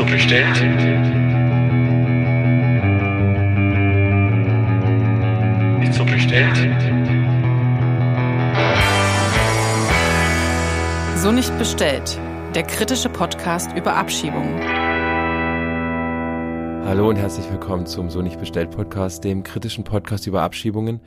so 0.00 0.06
bestellt? 0.06 0.56
Ist 5.82 5.94
so 5.94 6.04
bestellt? 6.04 6.56
So 11.16 11.30
nicht 11.32 11.56
bestellt. 11.58 12.18
Der 12.54 12.62
kritische 12.62 13.10
Podcast 13.10 13.76
über 13.76 13.94
Abschiebungen. 13.94 14.79
Hallo 16.90 17.08
und 17.08 17.14
herzlich 17.14 17.48
willkommen 17.52 17.86
zum 17.86 18.10
So 18.10 18.20
nicht 18.20 18.40
bestellt 18.40 18.72
Podcast, 18.72 19.22
dem 19.22 19.44
kritischen 19.44 19.84
Podcast 19.84 20.26
über 20.26 20.42
Abschiebungen. 20.42 20.98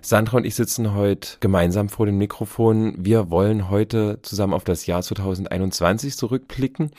Sandra 0.00 0.38
und 0.38 0.44
ich 0.44 0.56
sitzen 0.56 0.96
heute 0.96 1.36
gemeinsam 1.38 1.88
vor 1.88 2.06
dem 2.06 2.18
Mikrofon. 2.18 2.96
Wir 2.98 3.30
wollen 3.30 3.70
heute 3.70 4.18
zusammen 4.22 4.52
auf 4.52 4.64
das 4.64 4.86
Jahr 4.86 5.00
2021 5.00 6.16
zurückblicken. 6.16 6.90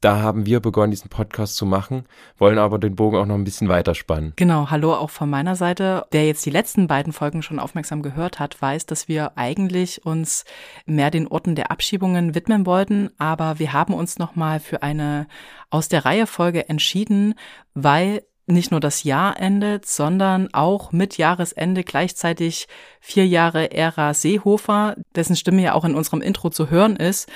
Da 0.00 0.22
haben 0.22 0.46
wir 0.46 0.60
begonnen, 0.60 0.90
diesen 0.90 1.10
Podcast 1.10 1.56
zu 1.56 1.66
machen, 1.66 2.06
wollen 2.38 2.56
aber 2.56 2.78
den 2.78 2.96
Bogen 2.96 3.18
auch 3.18 3.26
noch 3.26 3.34
ein 3.34 3.44
bisschen 3.44 3.68
weiterspannen. 3.68 4.32
Genau, 4.36 4.70
hallo 4.70 4.94
auch 4.94 5.10
von 5.10 5.28
meiner 5.28 5.54
Seite. 5.54 6.06
Wer 6.12 6.26
jetzt 6.26 6.46
die 6.46 6.50
letzten 6.50 6.86
beiden 6.86 7.12
Folgen 7.12 7.42
schon 7.42 7.58
aufmerksam 7.58 8.00
gehört 8.00 8.38
hat, 8.38 8.62
weiß, 8.62 8.86
dass 8.86 9.06
wir 9.06 9.36
eigentlich 9.36 10.06
uns 10.06 10.46
mehr 10.86 11.10
den 11.10 11.26
Orten 11.28 11.56
der 11.56 11.70
Abschiebungen 11.70 12.34
widmen 12.34 12.64
wollten, 12.64 13.10
aber 13.18 13.58
wir 13.58 13.74
haben 13.74 13.92
uns 13.92 14.18
nochmal 14.18 14.60
für 14.60 14.82
eine 14.82 15.26
aus 15.72 15.88
der 15.88 16.04
Reihe 16.04 16.26
Folge 16.26 16.68
entschieden, 16.68 17.34
weil 17.74 18.22
nicht 18.46 18.70
nur 18.70 18.80
das 18.80 19.04
Jahr 19.04 19.38
endet, 19.40 19.86
sondern 19.86 20.52
auch 20.52 20.92
mit 20.92 21.16
Jahresende 21.16 21.84
gleichzeitig 21.84 22.66
vier 23.00 23.26
Jahre 23.26 23.72
Ära 23.72 24.14
Seehofer, 24.14 24.96
dessen 25.14 25.36
Stimme 25.36 25.62
ja 25.62 25.74
auch 25.74 25.84
in 25.84 25.94
unserem 25.94 26.20
Intro 26.20 26.50
zu 26.50 26.68
hören 26.68 26.96
ist. 26.96 27.30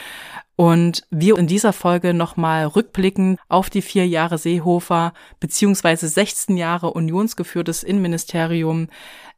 Und 0.56 1.06
wir 1.10 1.38
in 1.38 1.46
dieser 1.46 1.72
Folge 1.72 2.14
nochmal 2.14 2.66
rückblicken 2.66 3.38
auf 3.48 3.68
die 3.68 3.82
vier 3.82 4.06
Jahre 4.06 4.38
Seehofer 4.38 5.12
beziehungsweise 5.38 6.08
16 6.08 6.56
Jahre 6.56 6.92
unionsgeführtes 6.92 7.82
Innenministerium 7.82 8.88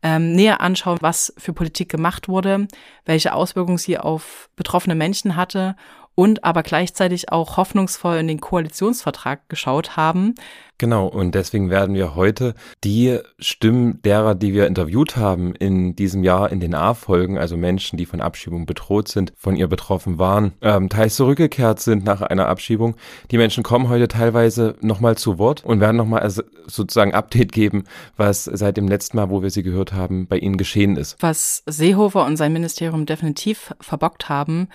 ähm, 0.03 0.33
näher 0.33 0.61
anschauen, 0.61 0.98
was 1.00 1.34
für 1.37 1.53
Politik 1.53 1.89
gemacht 1.89 2.28
wurde, 2.28 2.69
welche 3.05 3.34
Auswirkungen 3.34 3.78
sie 3.78 3.98
auf 3.98 4.48
betroffene 4.55 4.94
Menschen 4.94 5.34
hatte 5.34 5.75
und 6.19 6.42
aber 6.42 6.64
gleichzeitig 6.64 7.30
auch 7.30 7.58
hoffnungsvoll 7.58 8.16
in 8.16 8.27
den 8.27 8.41
Koalitionsvertrag 8.41 9.48
geschaut 9.48 9.97
haben. 9.97 10.34
Genau, 10.77 11.06
und 11.06 11.36
deswegen 11.36 11.70
werden 11.70 11.94
wir 11.94 12.16
heute 12.16 12.55
die 12.83 13.20
Stimmen 13.38 14.02
derer, 14.02 14.34
die 14.34 14.52
wir 14.52 14.66
interviewt 14.66 15.16
haben 15.16 15.55
in 15.55 15.94
diesem 15.94 16.25
Jahr 16.25 16.50
in 16.50 16.58
den 16.58 16.75
A-Folgen, 16.75 17.38
also 17.38 17.56
Menschen, 17.56 17.98
die 17.98 18.05
von 18.05 18.20
Abschiebung 18.20 18.66
bedroht 18.66 19.06
sind, 19.06 19.33
von 19.36 19.55
ihr 19.55 19.69
betroffen 19.69 20.19
waren, 20.19 20.55
ähm, 20.60 20.88
teils 20.88 21.14
zurückgekehrt 21.14 21.78
sind 21.78 22.02
nach 22.02 22.20
einer 22.20 22.48
Abschiebung. 22.48 22.97
Die 23.30 23.38
Menschen 23.38 23.62
kommen 23.62 23.88
heute 23.88 24.08
teilweise 24.08 24.75
nochmal 24.80 25.16
zu 25.16 25.38
Wort 25.38 25.64
und 25.64 25.78
werden 25.78 25.97
nochmal 25.97 26.28
sozusagen 26.28 27.14
Update 27.14 27.53
geben, 27.53 27.84
was 28.16 28.42
seit 28.42 28.77
dem 28.77 28.88
letzten 28.88 29.19
Mal, 29.19 29.30
wo 29.30 29.42
wir 29.42 29.50
sie 29.50 29.62
gehört 29.62 29.92
haben, 29.92 30.27
bei 30.27 30.38
ihnen 30.38 30.56
geschehen 30.56 30.97
ist. 30.97 31.16
Was 31.20 31.62
Seehofer 31.66 32.27
und 32.27 32.36
sein 32.36 32.53
Ministerium 32.53 33.06
definitiv 33.06 33.72
verbockt 33.80 34.28
haben, 34.28 34.66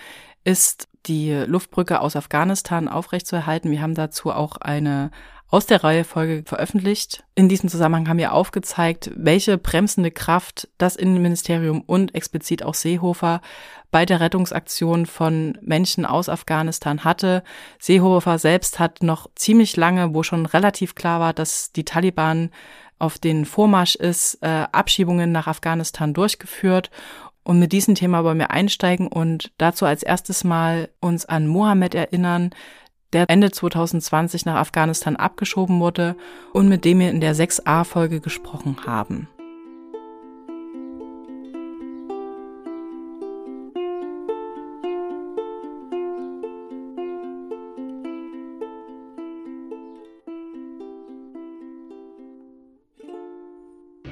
ist 0.44 0.88
die 1.06 1.32
Luftbrücke 1.32 2.00
aus 2.00 2.16
Afghanistan 2.16 2.88
aufrechtzuerhalten. 2.88 3.70
Wir 3.70 3.82
haben 3.82 3.94
dazu 3.94 4.32
auch 4.32 4.56
eine 4.56 5.10
aus 5.54 5.66
der 5.66 5.84
Reihe 5.84 6.02
Folge 6.02 6.42
veröffentlicht. 6.44 7.22
In 7.36 7.48
diesem 7.48 7.68
Zusammenhang 7.68 8.08
haben 8.08 8.18
wir 8.18 8.32
aufgezeigt, 8.32 9.12
welche 9.14 9.56
bremsende 9.56 10.10
Kraft 10.10 10.68
das 10.78 10.96
Innenministerium 10.96 11.80
und 11.80 12.12
explizit 12.14 12.64
auch 12.64 12.74
Seehofer 12.74 13.40
bei 13.92 14.04
der 14.04 14.18
Rettungsaktion 14.18 15.06
von 15.06 15.56
Menschen 15.62 16.06
aus 16.06 16.28
Afghanistan 16.28 17.04
hatte. 17.04 17.44
Seehofer 17.78 18.38
selbst 18.38 18.80
hat 18.80 19.04
noch 19.04 19.30
ziemlich 19.36 19.76
lange, 19.76 20.12
wo 20.12 20.24
schon 20.24 20.46
relativ 20.46 20.96
klar 20.96 21.20
war, 21.20 21.32
dass 21.32 21.70
die 21.70 21.84
Taliban 21.84 22.50
auf 22.98 23.18
den 23.18 23.44
Vormarsch 23.44 23.94
ist, 23.94 24.38
äh, 24.40 24.66
Abschiebungen 24.72 25.30
nach 25.30 25.46
Afghanistan 25.46 26.14
durchgeführt 26.14 26.90
und 27.44 27.58
mit 27.58 27.72
diesem 27.72 27.94
Thema 27.94 28.24
wollen 28.24 28.38
wir 28.38 28.50
einsteigen 28.50 29.06
und 29.06 29.52
dazu 29.58 29.84
als 29.84 30.02
erstes 30.02 30.44
Mal 30.44 30.88
uns 31.00 31.26
an 31.26 31.46
Mohammed 31.46 31.94
erinnern, 31.94 32.50
der 33.12 33.28
Ende 33.28 33.50
2020 33.50 34.46
nach 34.46 34.56
Afghanistan 34.56 35.14
abgeschoben 35.14 35.78
wurde 35.78 36.16
und 36.52 36.68
mit 36.68 36.84
dem 36.84 36.98
wir 36.98 37.10
in 37.10 37.20
der 37.20 37.36
6a-Folge 37.36 38.20
gesprochen 38.20 38.78
haben. 38.86 39.28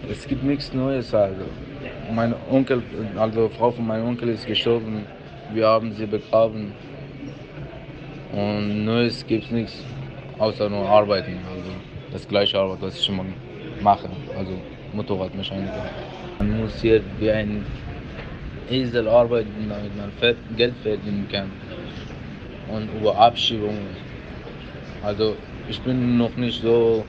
Es 0.08 0.28
gibt 0.28 0.44
nichts 0.44 0.72
Neues 0.72 1.12
also 1.14 1.44
mein 2.14 2.34
Onkel, 2.50 2.82
also 3.16 3.48
Frau 3.48 3.70
von 3.70 3.86
meinem 3.86 4.06
Onkel 4.06 4.28
ist 4.30 4.46
gestorben. 4.46 5.06
Wir 5.52 5.66
haben 5.66 5.92
sie 5.92 6.06
begraben. 6.06 6.72
Und 8.32 8.84
Neues 8.84 9.26
gibt 9.26 9.44
es 9.44 9.50
nichts, 9.50 9.84
außer 10.38 10.68
nur 10.68 10.88
arbeiten. 10.88 11.38
Also 11.50 11.70
das 12.12 12.26
gleiche 12.26 12.58
Arbeit, 12.58 12.78
was 12.80 12.98
ich 12.98 13.08
immer 13.08 13.24
mache. 13.82 14.08
Also 14.36 14.52
Motorradmechaniker. 14.92 15.90
Man 16.38 16.60
muss 16.60 16.80
hier 16.80 17.02
wie 17.18 17.30
ein 17.30 17.64
Esel 18.70 19.08
arbeiten, 19.08 19.68
damit 19.68 19.96
man 19.96 20.36
Geld 20.56 20.74
verdienen 20.82 21.26
kann. 21.30 21.50
Und 22.68 22.88
über 22.98 23.16
Abschiebungen. 23.16 23.86
Also 25.02 25.36
ich 25.68 25.80
bin 25.80 26.16
noch 26.16 26.34
nicht 26.36 26.62
so 26.62 27.04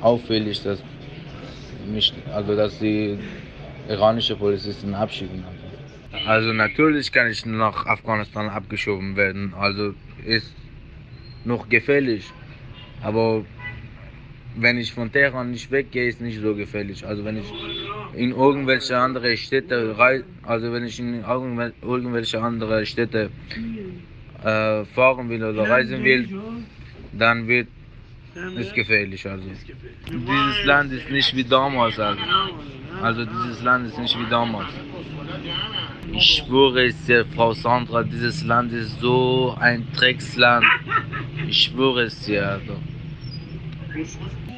auffällig, 0.00 0.62
dass 0.62 0.82
mich, 1.86 2.12
also 2.32 2.54
dass 2.54 2.78
die 2.78 3.18
iranische 3.88 4.36
Polizisten 4.36 4.94
abschieben. 4.94 5.44
Also 6.26 6.52
natürlich 6.52 7.12
kann 7.12 7.30
ich 7.30 7.44
nach 7.44 7.86
Afghanistan 7.86 8.48
abgeschoben 8.48 9.16
werden. 9.16 9.52
Also 9.54 9.94
ist 10.24 10.54
noch 11.44 11.68
gefährlich. 11.68 12.24
Aber 13.02 13.44
wenn 14.56 14.78
ich 14.78 14.92
von 14.92 15.10
Teheran 15.12 15.50
nicht 15.50 15.70
weggehe, 15.70 16.08
ist 16.08 16.20
nicht 16.20 16.40
so 16.40 16.54
gefährlich. 16.54 17.06
Also 17.06 17.24
wenn 17.24 17.36
ich 17.38 17.52
in 18.14 18.30
irgendwelche 18.30 18.96
andere 18.96 19.36
Städte 19.36 19.98
reise, 19.98 20.24
also 20.44 20.72
wenn 20.72 20.84
ich 20.84 20.98
in 20.98 21.22
irgendwelche 21.82 22.40
andere 22.40 22.86
Städte 22.86 23.30
äh, 24.42 24.84
fahren 24.84 25.28
will 25.28 25.44
oder 25.44 25.68
reisen 25.68 26.04
will, 26.04 26.28
dann 27.12 27.48
wird 27.48 27.68
es 28.56 28.72
gefährlich. 28.72 29.26
Also 29.28 29.44
dieses 30.08 30.64
Land 30.64 30.92
ist 30.92 31.10
nicht 31.10 31.34
wie 31.36 31.44
damals. 31.44 31.98
Also. 31.98 32.20
Also 33.04 33.22
dieses 33.26 33.62
Land 33.62 33.86
ist 33.86 33.98
nicht 33.98 34.18
wie 34.18 34.30
damals. 34.30 34.72
Ich 36.10 36.36
schwöre 36.36 36.86
es 36.86 37.04
dir, 37.04 37.26
Frau 37.36 37.52
Sandra, 37.52 38.02
dieses 38.02 38.42
Land 38.44 38.72
ist 38.72 38.98
so 38.98 39.54
ein 39.60 39.86
Drecksland. 39.94 40.64
Ich 41.46 41.64
schwöre 41.64 42.04
es 42.04 42.24
dir, 42.24 42.48
Alter. 42.48 42.78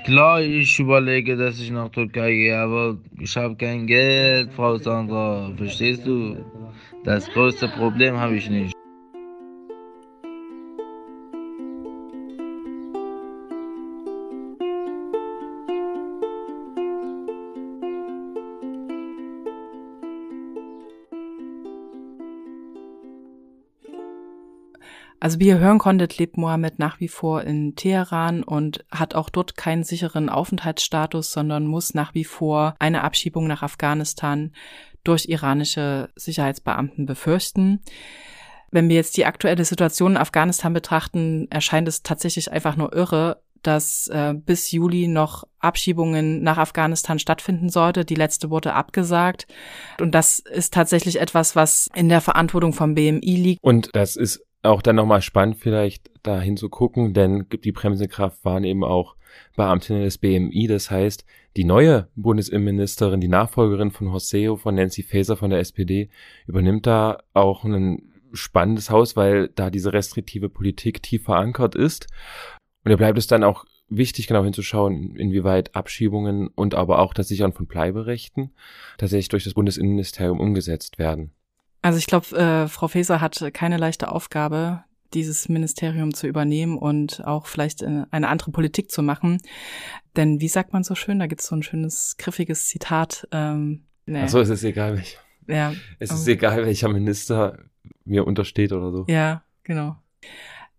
Klar, 0.05 0.43
ich 0.43 0.79
überlege, 0.79 1.37
dass 1.37 1.59
ich 1.59 1.73
nach 1.73 1.89
Türkei 1.89 2.31
gehe, 2.31 2.57
aber 2.57 2.97
ich 3.19 3.37
habe 3.37 3.57
kein 3.57 3.85
Geld, 3.89 4.53
Frau 4.53 4.77
Sandra. 4.77 5.51
Verstehst 5.57 6.07
du? 6.07 6.37
Das 7.03 7.29
größte 7.31 7.67
Problem 7.67 8.17
habe 8.17 8.37
ich 8.37 8.49
nicht. 8.49 8.76
Also 25.27 25.41
wie 25.41 25.49
ihr 25.49 25.59
hören 25.59 25.79
konntet, 25.79 26.19
lebt 26.19 26.37
Mohammed 26.37 26.79
nach 26.79 27.01
wie 27.01 27.09
vor 27.09 27.43
in 27.43 27.75
Teheran 27.75 28.45
und 28.45 28.85
hat 28.93 29.17
auch 29.17 29.29
dort 29.29 29.57
keinen 29.57 29.83
sicheren 29.83 30.29
Aufenthaltsstatus, 30.29 31.33
sondern 31.33 31.67
muss 31.67 31.95
nach 31.95 32.15
wie 32.15 32.23
vor 32.23 32.77
eine 32.79 33.03
Abschiebung 33.03 33.49
nach 33.49 33.65
Afghanistan 33.65 34.53
durch 35.03 35.27
iranische 35.27 36.11
Sicherheitsbeamten 36.15 37.07
befürchten. 37.07 37.81
Wenn 38.71 38.89
wir 38.89 38.95
jetzt 38.95 39.17
die 39.17 39.27
aktuelle 39.27 39.65
Situation 39.65 40.13
in 40.13 40.17
Afghanistan 40.17 40.73
betrachten, 40.73 41.49
erscheint 41.51 41.89
es 41.89 42.05
tatsächlich 42.05 42.53
einfach 42.53 42.77
nur 42.77 42.95
irre, 42.95 43.43
dass 43.63 44.07
äh, 44.07 44.33
bis 44.33 44.71
Juli 44.71 45.09
noch 45.09 45.43
Abschiebungen 45.59 46.45
nach 46.45 46.59
Afghanistan 46.59 47.19
stattfinden 47.19 47.69
sollte. 47.69 48.05
Die 48.05 48.15
letzte 48.15 48.49
wurde 48.51 48.75
abgesagt. 48.75 49.49
Und 50.01 50.15
das 50.15 50.39
ist 50.39 50.73
tatsächlich 50.73 51.21
etwas, 51.21 51.57
was 51.57 51.91
in 51.97 52.09
der 52.09 52.21
Verantwortung 52.21 52.73
vom 52.73 52.95
BMI 52.95 53.37
liegt. 53.37 53.65
Und 53.65 53.91
das 53.95 54.15
ist 54.15 54.46
auch 54.67 54.83
dann 54.83 54.97
nochmal 54.97 55.23
spannend, 55.23 55.57
vielleicht 55.57 56.11
dahin 56.23 56.57
zu 56.57 56.69
gucken, 56.69 57.15
denn 57.15 57.47
die 57.65 57.73
Bremsekraft 57.73 58.45
waren 58.45 58.65
eben 58.65 58.85
auch 58.85 59.17
Beamtinnen 59.57 60.03
des 60.03 60.19
BMI. 60.19 60.67
Das 60.67 60.91
heißt, 60.91 61.25
die 61.57 61.65
neue 61.65 62.09
Bundesinnenministerin, 62.17 63.21
die 63.21 63.29
Nachfolgerin 63.29 63.91
von 63.91 64.13
Horst 64.13 64.29
Seehofer, 64.29 64.73
Nancy 64.73 65.03
Faeser 65.03 65.37
von 65.37 65.51
der 65.51 65.61
SPD, 65.61 66.11
übernimmt 66.47 66.87
da 66.87 67.19
auch 67.33 67.65
einen 67.65 68.13
spannendes 68.33 68.91
Haus, 68.91 69.17
weil 69.17 69.49
da 69.49 69.71
diese 69.71 69.93
restriktive 69.93 70.49
Politik 70.49 71.03
tief 71.03 71.25
verankert 71.25 71.75
ist. 71.75 72.09
Und 72.85 72.91
da 72.91 72.97
bleibt 72.97 73.19
es 73.19 73.27
dann 73.27 73.45
auch 73.45 73.65
wichtig, 73.89 74.27
genau 74.27 74.45
hinzuschauen, 74.45 75.17
inwieweit 75.17 75.75
Abschiebungen 75.75 76.49
und 76.49 76.75
aber 76.75 76.99
auch 76.99 77.15
das 77.15 77.29
Sichern 77.29 77.53
von 77.53 77.67
Bleiberechten 77.67 78.53
tatsächlich 78.99 79.29
durch 79.29 79.45
das 79.45 79.55
Bundesinnenministerium 79.55 80.41
umgesetzt 80.41 80.99
werden. 80.99 81.33
Also 81.87 81.99
ich 82.01 82.07
glaube, 82.07 82.37
äh, 82.37 82.67
Frau 82.67 82.89
Faeser 82.89 83.21
hat 83.21 83.41
keine 83.55 83.77
leichte 83.77 84.11
Aufgabe, 84.11 84.83
dieses 85.15 85.49
Ministerium 85.49 86.13
zu 86.15 86.27
übernehmen 86.27 86.79
und 86.79 87.25
auch 87.25 87.47
vielleicht 87.47 87.85
eine 87.85 88.27
andere 88.27 88.51
Politik 88.51 88.91
zu 88.91 89.05
machen. 89.05 89.41
Denn 90.17 90.41
wie 90.41 90.49
sagt 90.49 90.73
man 90.73 90.83
so 90.83 90.97
schön, 90.97 91.21
da 91.21 91.29
gibt 91.29 91.43
es 91.43 91.47
so 91.47 91.55
ein 91.55 91.63
schönes, 91.63 92.17
griffiges 92.19 92.67
Zitat. 92.67 93.29
Ähm, 93.31 93.85
nee. 94.05 94.21
Achso, 94.21 94.41
es 94.41 94.49
ist 94.49 94.65
egal 94.65 94.97
welcher. 94.97 95.19
Ja. 95.47 95.75
Es 96.01 96.11
ist 96.11 96.27
egal, 96.27 96.67
welcher 96.67 96.89
Minister 96.89 97.57
mir 98.05 98.27
untersteht 98.27 98.73
oder 98.73 98.91
so. 98.91 99.05
Ja, 99.07 99.45
genau. 99.63 99.95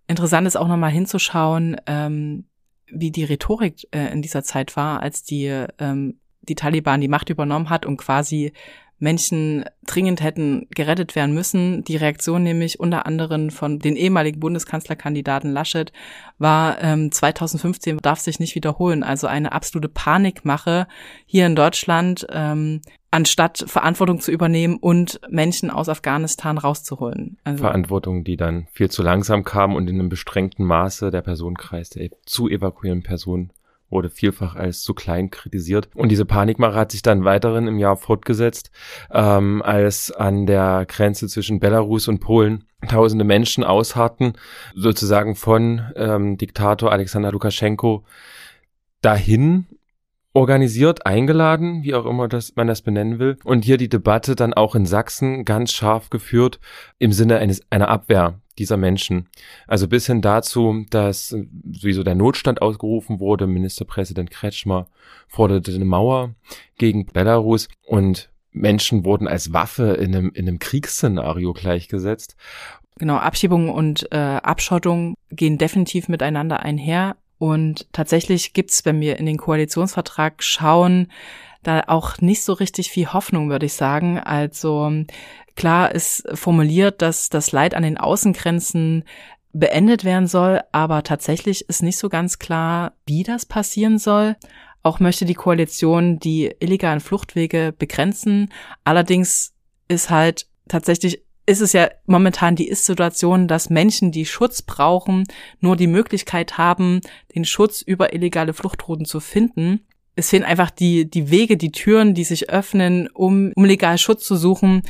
Interessant 0.07 0.45
ist 0.45 0.57
auch 0.57 0.68
nochmal 0.68 0.92
hinzuschauen, 0.92 1.77
ähm, 1.86 2.50
wie 2.88 3.12
die 3.12 3.24
Rhetorik 3.24 3.88
äh, 3.92 4.12
in 4.12 4.21
dieser 4.21 4.44
Zeit 4.44 4.75
war, 4.75 5.01
als 5.01 5.24
die, 5.24 5.45
ähm, 5.80 6.19
die 6.42 6.56
Taliban 6.56 7.00
die 7.00 7.07
Macht 7.07 7.30
übernommen 7.30 7.69
hat 7.69 7.86
und 7.86 7.95
quasi 7.95 8.51
Menschen 8.99 9.65
dringend 9.85 10.21
hätten 10.21 10.67
gerettet 10.71 11.15
werden 11.15 11.33
müssen. 11.33 11.83
Die 11.83 11.97
Reaktion 11.97 12.44
nämlich 12.44 12.79
unter 12.79 13.05
anderem 13.05 13.51
von 13.51 13.79
den 13.79 13.95
ehemaligen 13.95 14.39
Bundeskanzlerkandidaten 14.39 15.51
Laschet 15.51 15.91
war 16.39 16.81
ähm, 16.81 17.11
2015 17.11 17.97
darf 17.97 18.19
sich 18.19 18.39
nicht 18.39 18.55
wiederholen. 18.55 19.03
Also 19.03 19.27
eine 19.27 19.51
absolute 19.51 19.89
Panikmache 19.89 20.88
hier 21.25 21.45
in 21.45 21.55
Deutschland, 21.55 22.25
ähm, 22.31 22.81
anstatt 23.11 23.63
Verantwortung 23.67 24.19
zu 24.19 24.31
übernehmen 24.31 24.77
und 24.77 25.21
Menschen 25.29 25.69
aus 25.69 25.89
Afghanistan 25.89 26.57
rauszuholen. 26.57 27.38
Also 27.44 27.63
Verantwortung, 27.63 28.23
die 28.23 28.35
dann 28.35 28.67
viel 28.71 28.89
zu 28.89 29.03
langsam 29.03 29.44
kam 29.44 29.75
und 29.75 29.89
in 29.89 29.99
einem 29.99 30.09
beschränkten 30.09 30.65
Maße 30.65 31.11
der 31.11 31.21
Personenkreis 31.21 31.89
der 31.89 32.09
zu 32.25 32.49
evakuierenden 32.49 33.07
Personen 33.07 33.51
wurde 33.89 34.10
vielfach 34.10 34.56
als 34.56 34.81
zu 34.81 34.94
klein 34.94 35.30
kritisiert. 35.30 35.89
Und 35.95 36.10
diese 36.10 36.25
Panikmache 36.25 36.75
hat 36.75 36.92
sich 36.92 37.01
dann 37.01 37.24
weiterhin 37.24 37.68
im 37.68 37.80
Jahr 37.80 37.98
fortgesetzt, 37.98 38.72
ähm, 39.12 39.62
als 39.62 40.12
an 40.12 40.45
der 40.45 40.86
Grenze 40.88 41.28
zwischen 41.28 41.60
Belarus 41.60 42.07
und 42.07 42.19
Polen 42.19 42.66
tausende 42.88 43.25
Menschen 43.25 43.63
ausharrten, 43.63 44.34
sozusagen 44.75 45.36
von 45.36 45.81
ähm, 45.95 46.38
Diktator 46.38 46.92
Alexander 46.92 47.31
Lukaschenko 47.31 48.06
dahin 49.01 49.68
organisiert, 50.33 51.06
eingeladen, 51.07 51.81
wie 51.83 51.95
auch 51.95 52.06
immer 52.06 52.28
das, 52.28 52.56
man 52.56 52.68
das 52.68 52.83
benennen 52.83 53.18
will. 53.18 53.38
Und 53.44 53.66
hier 53.66 53.78
die 53.78 53.90
Debatte 53.90 54.36
dann 54.36 54.54
auch 54.54 54.75
in 54.75 54.86
Sachsen 54.86 55.45
ganz 55.45 55.72
scharf 55.72 56.12
geführt 56.12 56.60
im 57.00 57.12
Sinne 57.12 57.38
eines, 57.38 57.62
einer 57.72 57.88
Abwehr 57.88 58.40
dieser 58.59 58.77
Menschen. 58.77 59.30
Also 59.68 59.88
bis 59.88 60.07
hin 60.07 60.21
dazu, 60.21 60.86
dass 60.89 61.30
sowieso 61.30 62.04
der 62.04 62.15
Notstand 62.15 62.62
ausgerufen 62.62 63.19
wurde, 63.19 63.48
Ministerpräsident 63.48 64.31
Kretschmer 64.31 64.88
forderte 65.27 65.74
eine 65.74 65.86
Mauer 65.86 66.36
gegen 66.77 67.06
Belarus 67.06 67.68
und 67.86 68.30
Menschen 68.51 69.06
wurden 69.06 69.27
als 69.27 69.54
Waffe 69.54 69.94
in 69.94 70.15
einem, 70.15 70.31
in 70.33 70.48
einem 70.48 70.59
Kriegsszenario 70.59 71.54
gleichgesetzt. 71.54 72.36
Genau, 72.98 73.18
Abschiebung 73.18 73.69
und 73.69 74.12
äh, 74.12 74.18
Abschottung 74.18 75.15
gehen 75.30 75.57
definitiv 75.57 76.09
miteinander 76.09 76.62
einher. 76.62 77.15
Und 77.38 77.88
tatsächlich 77.94 78.54
gibt's, 78.54 78.83
wenn 78.86 79.00
wir 79.00 79.18
in 79.19 79.27
den 79.27 79.38
Koalitionsvertrag 79.38 80.42
schauen, 80.42 81.12
da 81.68 81.84
auch 81.88 82.19
nicht 82.22 82.44
so 82.44 82.54
richtig 82.54 82.90
viel 82.90 83.12
Hoffnung, 83.14 83.50
würde 83.50 83.66
ich 83.66 83.74
sagen. 83.74 84.19
Also 84.19 84.92
klar 85.56 85.94
ist 85.94 86.24
formuliert, 86.34 87.02
dass 87.02 87.30
das 87.30 87.52
Leid 87.52 87.74
an 87.74 87.84
den 87.84 87.98
Außengrenzen 87.98 89.04
beendet 89.54 90.04
werden 90.04 90.28
soll, 90.28 90.62
aber 90.72 91.04
tatsächlich 91.04 91.68
ist 91.68 91.84
nicht 91.84 91.98
so 91.98 92.10
ganz 92.10 92.40
klar, 92.40 92.94
wie 93.06 93.24
das 93.24 93.46
passieren 93.46 93.98
soll. 93.98 94.36
Auch 94.84 95.00
möchte 95.00 95.25
die 95.25 95.34
Koalition 95.34 96.19
die 96.19 96.54
illegalen 96.60 97.00
Fluchtwege 97.00 97.74
begrenzen. 97.78 98.52
Allerdings 98.84 99.54
ist 99.88 100.10
halt 100.10 100.48
tatsächlich 100.68 101.24
ist 101.50 101.62
es 101.62 101.72
ja 101.72 101.90
momentan 102.06 102.58
die 102.58 102.68
Ist-Situation, 102.68 103.48
dass 103.48 103.69
Menschen, 103.69 104.12
die 104.12 104.25
Schutz 104.25 104.62
brauchen, 104.62 105.24
nur 105.62 105.78
die 105.78 105.88
Möglichkeit 105.88 106.58
haben, 106.58 107.00
den 107.36 107.46
Schutz 107.46 107.81
über 107.81 108.14
illegale 108.14 108.54
Fluchtrouten 108.54 109.06
zu 109.06 109.22
finden 109.22 109.88
es 110.18 110.31
fehlen 110.31 110.44
einfach 110.44 110.72
die, 110.72 111.10
die 111.10 111.30
Wege, 111.30 111.58
die 111.58 111.72
Türen, 111.72 112.16
die 112.16 112.24
sich 112.24 112.50
öffnen, 112.50 113.08
um, 113.14 113.52
um 113.56 113.66
legal 113.66 114.00
Schutz 114.00 114.25
zu 114.25 114.36
suchen. 114.36 114.81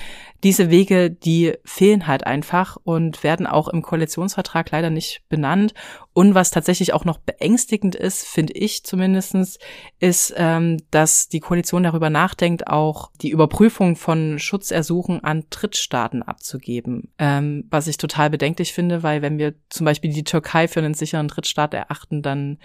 Diese 0.42 0.70
Wege, 0.70 1.12
die 1.12 1.54
fehlen 1.66 2.08
halt 2.08 2.26
einfach 2.26 2.78
und 2.84 3.24
werden 3.24 3.46
auch 3.46 3.68
im 3.68 3.82
Koalitionsvertrag 3.82 4.72
leider 4.72 4.90
nicht 4.90 5.24
benannt. 5.28 5.74
Und 6.14 6.34
was 6.34 6.50
tatsächlich 6.50 6.94
auch 6.94 7.04
noch 7.04 7.18
beängstigend 7.18 7.94
ist, 7.94 8.26
finde 8.26 8.54
ich 8.54 8.86
zumindestens, 8.86 9.60
ist, 10.00 10.34
ähm, 10.38 10.78
dass 10.92 11.28
die 11.28 11.42
Koalition 11.42 11.84
darüber 11.84 12.10
nachdenkt, 12.10 12.68
auch 12.68 13.12
die 13.22 13.30
Überprüfung 13.30 13.98
von 13.98 14.40
Schutzersuchen 14.40 15.26
an 15.26 15.44
Drittstaaten 15.50 16.24
abzugeben. 16.24 17.12
Ähm, 17.18 17.66
was 17.70 17.88
ich 17.88 17.98
total 17.98 18.30
bedenklich 18.30 18.72
finde, 18.72 19.04
weil 19.04 19.22
wenn 19.22 19.38
wir 19.40 19.56
zum 19.70 19.84
Beispiel 19.84 20.14
die 20.14 20.24
Türkei 20.24 20.70
für 20.70 20.80
einen 20.80 20.94
sicheren 20.94 21.28
Drittstaat 21.28 21.74
erachten, 21.74 22.22
dann 22.22 22.60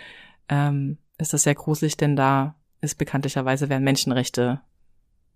ähm, 0.49 0.99
ist 1.23 1.33
das 1.33 1.45
sehr 1.45 1.55
gruselig, 1.55 1.97
denn 1.97 2.17
da 2.17 2.55
ist 2.81 2.99
bekanntlicherweise 2.99 3.69
werden 3.69 3.85
Menschenrechte 3.85 4.61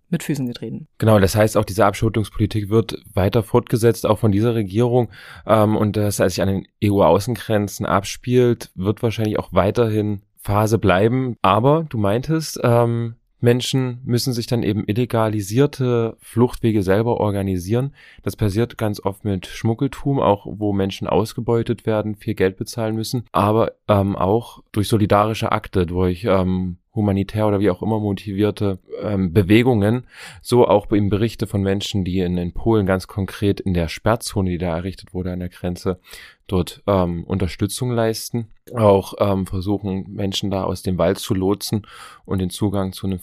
mit 0.08 0.22
Füßen 0.22 0.46
getreten. 0.46 0.86
Genau, 0.98 1.18
das 1.18 1.34
heißt 1.34 1.56
auch 1.56 1.64
diese 1.64 1.84
Abschottungspolitik 1.84 2.68
wird 2.68 3.02
weiter 3.12 3.42
fortgesetzt, 3.42 4.06
auch 4.06 4.18
von 4.18 4.32
dieser 4.32 4.54
Regierung. 4.54 5.10
Ähm, 5.46 5.76
und 5.76 5.96
das, 5.96 6.20
als 6.20 6.34
sich 6.34 6.42
an 6.42 6.48
den 6.48 6.68
EU-Außengrenzen 6.84 7.86
abspielt, 7.86 8.70
wird 8.74 9.02
wahrscheinlich 9.02 9.38
auch 9.38 9.52
weiterhin 9.52 10.22
Phase 10.36 10.78
bleiben. 10.78 11.36
Aber 11.42 11.86
du 11.88 11.98
meintest, 11.98 12.60
ähm, 12.62 13.16
Menschen 13.40 14.00
müssen 14.04 14.32
sich 14.32 14.46
dann 14.46 14.62
eben 14.62 14.84
illegalisierte 14.86 16.16
Fluchtwege 16.20 16.82
selber 16.82 17.20
organisieren. 17.20 17.94
Das 18.22 18.36
passiert 18.36 18.78
ganz 18.78 19.00
oft 19.00 19.24
mit 19.24 19.46
Schmuggeltum, 19.46 20.20
auch 20.20 20.46
wo 20.48 20.72
Menschen 20.72 21.06
ausgebeutet 21.06 21.86
werden, 21.86 22.16
viel 22.16 22.34
Geld 22.34 22.56
bezahlen 22.56 22.94
müssen, 22.94 23.24
aber 23.32 23.72
ähm, 23.88 24.16
auch 24.16 24.62
durch 24.72 24.88
solidarische 24.88 25.52
Akte, 25.52 25.86
durch 25.86 26.24
ähm, 26.24 26.78
humanitär 26.96 27.46
oder 27.46 27.60
wie 27.60 27.70
auch 27.70 27.82
immer 27.82 28.00
motivierte 28.00 28.80
ähm, 29.00 29.32
Bewegungen, 29.32 30.06
so 30.42 30.66
auch 30.66 30.90
eben 30.90 31.10
Berichte 31.10 31.46
von 31.46 31.62
Menschen, 31.62 32.04
die 32.04 32.18
in, 32.20 32.36
in 32.38 32.52
Polen 32.52 32.86
ganz 32.86 33.06
konkret 33.06 33.60
in 33.60 33.74
der 33.74 33.88
Sperrzone, 33.88 34.50
die 34.50 34.58
da 34.58 34.76
errichtet 34.76 35.14
wurde 35.14 35.32
an 35.32 35.38
der 35.38 35.50
Grenze, 35.50 36.00
dort 36.48 36.82
ähm, 36.86 37.24
Unterstützung 37.24 37.92
leisten, 37.92 38.48
auch 38.74 39.14
ähm, 39.18 39.46
versuchen 39.46 40.12
Menschen 40.12 40.50
da 40.50 40.64
aus 40.64 40.82
dem 40.82 40.98
Wald 40.98 41.18
zu 41.18 41.34
lotsen 41.34 41.86
und 42.24 42.40
den 42.40 42.50
Zugang 42.50 42.92
zu 42.92 43.06
einem 43.06 43.20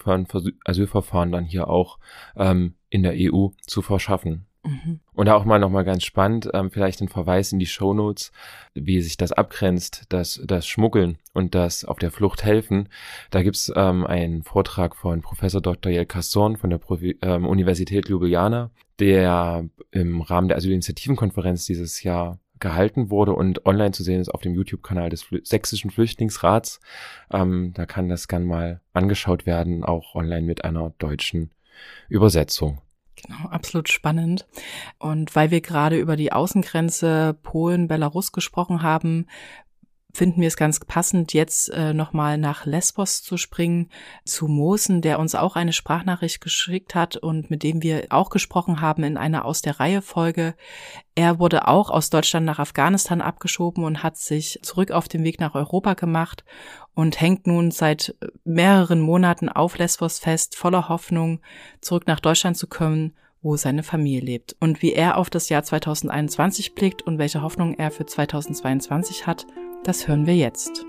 Asylverfahren 0.63 1.31
dann 1.31 1.45
hier 1.45 1.67
auch 1.67 1.99
ähm, 2.37 2.75
in 2.89 3.03
der 3.03 3.15
EU 3.17 3.49
zu 3.61 3.81
verschaffen. 3.81 4.45
Mhm. 4.63 5.01
Und 5.13 5.29
auch 5.29 5.43
mal 5.43 5.59
nochmal 5.59 5.83
ganz 5.83 6.03
spannend, 6.03 6.49
ähm, 6.53 6.71
vielleicht 6.71 7.01
ein 7.01 7.09
Verweis 7.09 7.51
in 7.51 7.59
die 7.59 7.65
Show 7.65 7.93
Notes, 7.93 8.31
wie 8.73 9.01
sich 9.01 9.17
das 9.17 9.33
abgrenzt, 9.33 10.05
das, 10.09 10.41
das 10.45 10.65
Schmuggeln 10.65 11.17
und 11.33 11.53
das 11.53 11.83
auf 11.83 11.99
der 11.99 12.11
Flucht 12.11 12.43
helfen. 12.43 12.87
Da 13.29 13.43
gibt's 13.43 13.71
ähm, 13.75 14.05
einen 14.05 14.43
Vortrag 14.43 14.95
von 14.95 15.21
Professor 15.21 15.61
Dr. 15.61 15.91
Jel 15.91 16.05
Casson 16.05 16.55
von 16.55 16.69
der 16.69 16.77
Profi 16.77 17.17
ähm, 17.21 17.45
Universität 17.45 18.07
Ljubljana, 18.07 18.71
der 18.99 19.67
im 19.91 20.21
Rahmen 20.21 20.47
der 20.47 20.57
Asylinitiativenkonferenz 20.57 21.65
dieses 21.65 22.03
Jahr 22.03 22.39
gehalten 22.59 23.09
wurde 23.09 23.33
und 23.33 23.65
online 23.65 23.91
zu 23.91 24.03
sehen 24.03 24.21
ist 24.21 24.29
auf 24.29 24.39
dem 24.39 24.55
YouTube-Kanal 24.55 25.09
des 25.09 25.23
Flü 25.23 25.41
Sächsischen 25.43 25.91
Flüchtlingsrats. 25.91 26.79
Ähm, 27.29 27.73
da 27.73 27.85
kann 27.85 28.07
das 28.07 28.29
gern 28.29 28.45
mal 28.45 28.79
angeschaut 28.93 29.45
werden, 29.45 29.83
auch 29.83 30.15
online 30.15 30.43
mit 30.43 30.63
einer 30.63 30.93
deutschen 30.97 31.51
Übersetzung. 32.07 32.82
Genau, 33.25 33.49
absolut 33.49 33.89
spannend. 33.89 34.45
Und 34.99 35.35
weil 35.35 35.51
wir 35.51 35.61
gerade 35.61 35.97
über 35.97 36.15
die 36.15 36.33
Außengrenze 36.33 37.37
Polen-Belarus 37.41 38.31
gesprochen 38.31 38.81
haben, 38.81 39.27
finden 40.15 40.41
wir 40.41 40.47
es 40.47 40.57
ganz 40.57 40.79
passend, 40.79 41.33
jetzt 41.33 41.69
äh, 41.69 41.93
nochmal 41.93 42.37
nach 42.37 42.67
Lesbos 42.67 43.23
zu 43.23 43.37
springen, 43.37 43.89
zu 44.25 44.47
Mosen, 44.47 45.01
der 45.01 45.17
uns 45.17 45.33
auch 45.33 45.55
eine 45.55 45.73
Sprachnachricht 45.73 46.39
geschickt 46.39 46.93
hat 46.93 47.17
und 47.17 47.49
mit 47.49 47.63
dem 47.63 47.81
wir 47.81 48.05
auch 48.09 48.29
gesprochen 48.29 48.79
haben 48.79 49.03
in 49.03 49.17
einer 49.17 49.43
Aus 49.43 49.63
der 49.63 49.79
Reihe 49.79 50.03
Folge. 50.03 50.53
Er 51.15 51.39
wurde 51.39 51.67
auch 51.67 51.89
aus 51.89 52.11
Deutschland 52.11 52.45
nach 52.45 52.59
Afghanistan 52.59 53.21
abgeschoben 53.21 53.83
und 53.83 54.03
hat 54.03 54.17
sich 54.17 54.59
zurück 54.61 54.91
auf 54.91 55.07
den 55.07 55.23
Weg 55.23 55.39
nach 55.39 55.55
Europa 55.55 55.95
gemacht 55.95 56.43
und 56.93 57.19
hängt 57.19 57.47
nun 57.47 57.71
seit 57.71 58.15
mehreren 58.43 59.01
Monaten 59.01 59.49
auf 59.49 59.79
Lesbos 59.79 60.19
fest, 60.19 60.55
voller 60.55 60.89
Hoffnung, 60.89 61.39
zurück 61.81 62.05
nach 62.05 62.19
Deutschland 62.19 62.55
zu 62.55 62.67
kommen 62.67 63.13
wo 63.45 63.57
seine 63.57 63.83
Familie 63.83 64.21
lebt 64.21 64.55
und 64.61 64.81
wie 64.81 64.93
er 64.93 65.17
auf 65.17 65.29
das 65.29 65.49
Jahr 65.49 65.63
2021 65.63 66.75
blickt 66.75 67.01
und 67.01 67.17
welche 67.17 67.41
Hoffnung 67.41 67.73
er 67.73 67.91
für 67.91 68.05
2022 68.05 69.27
hat, 69.27 69.45
Das 69.85 70.07
hören 70.07 70.25
wir 70.25 70.35
jetzt. 70.35 70.85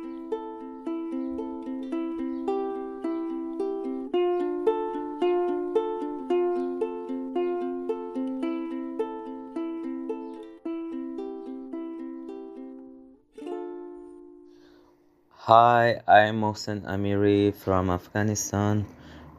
Hi, 15.49 16.01
I'm 16.07 16.37
Mohsen 16.37 16.87
Amiri 16.87 17.53
from 17.53 17.91
Afghanistan, 17.91 18.87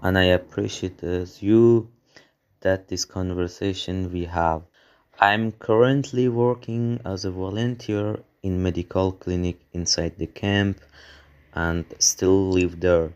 and 0.01 0.17
I 0.17 0.33
appreciate 0.33 1.01
you 1.41 1.87
that 2.59 2.89
this 2.89 3.07
conversation 3.07 4.11
we 4.11 4.25
have. 4.25 4.63
I'm 5.21 5.53
currently 5.53 6.27
working 6.27 6.99
as 7.05 7.23
a 7.23 7.31
volunteer 7.31 8.19
in 8.45 8.61
medical 8.61 9.11
clinic 9.11 9.57
inside 9.73 10.13
the 10.19 10.27
camp 10.27 10.79
and 11.53 11.83
still 11.97 12.49
live 12.49 12.79
there. 12.79 13.11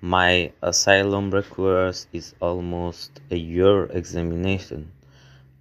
My 0.00 0.52
asylum 0.60 1.30
request 1.30 2.08
is 2.12 2.34
almost 2.40 3.20
a 3.30 3.36
year 3.36 3.84
examination. 3.84 4.90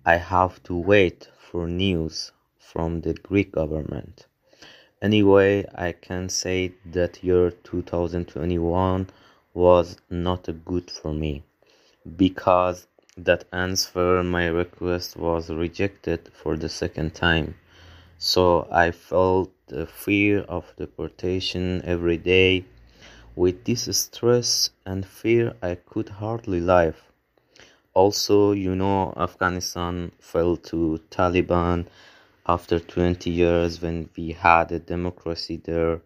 I 0.04 0.18
have 0.18 0.64
to 0.64 0.76
wait 0.76 1.30
for 1.38 1.68
news 1.68 2.32
from 2.58 3.02
the 3.02 3.14
Greek 3.14 3.52
government. 3.52 4.26
Anyway, 5.04 5.66
I 5.76 5.92
can 5.92 6.30
say 6.30 6.74
that 6.86 7.24
year 7.24 7.52
2021 7.52 9.10
was 9.54 9.98
not 10.10 10.50
good 10.66 10.90
for 10.90 11.14
me 11.14 11.44
because 12.18 12.88
that 13.16 13.46
answer 13.54 14.24
my 14.24 14.48
request 14.48 15.16
was 15.16 15.52
rejected 15.52 16.32
for 16.34 16.58
the 16.58 16.70
second 16.70 17.14
time. 17.14 17.56
So 18.26 18.70
I 18.72 18.92
felt 18.92 19.52
the 19.68 19.86
fear 19.86 20.44
of 20.48 20.74
deportation 20.78 21.82
every 21.84 22.16
day 22.16 22.64
with 23.36 23.66
this 23.66 23.84
stress 23.98 24.70
and 24.86 25.06
fear, 25.06 25.56
I 25.62 25.76
could 25.76 26.08
hardly 26.08 26.62
live. 26.62 27.12
Also, 27.94 28.54
you 28.54 28.78
know, 28.78 29.14
Afghanistan 29.18 30.14
fell 30.22 30.56
to 30.72 31.02
Taliban 31.10 31.88
after 32.48 32.80
20 32.80 33.30
years 33.30 33.82
when 33.82 34.10
we 34.16 34.32
had 34.32 34.72
a 34.72 34.80
democracy 34.80 35.58
there. 35.58 36.00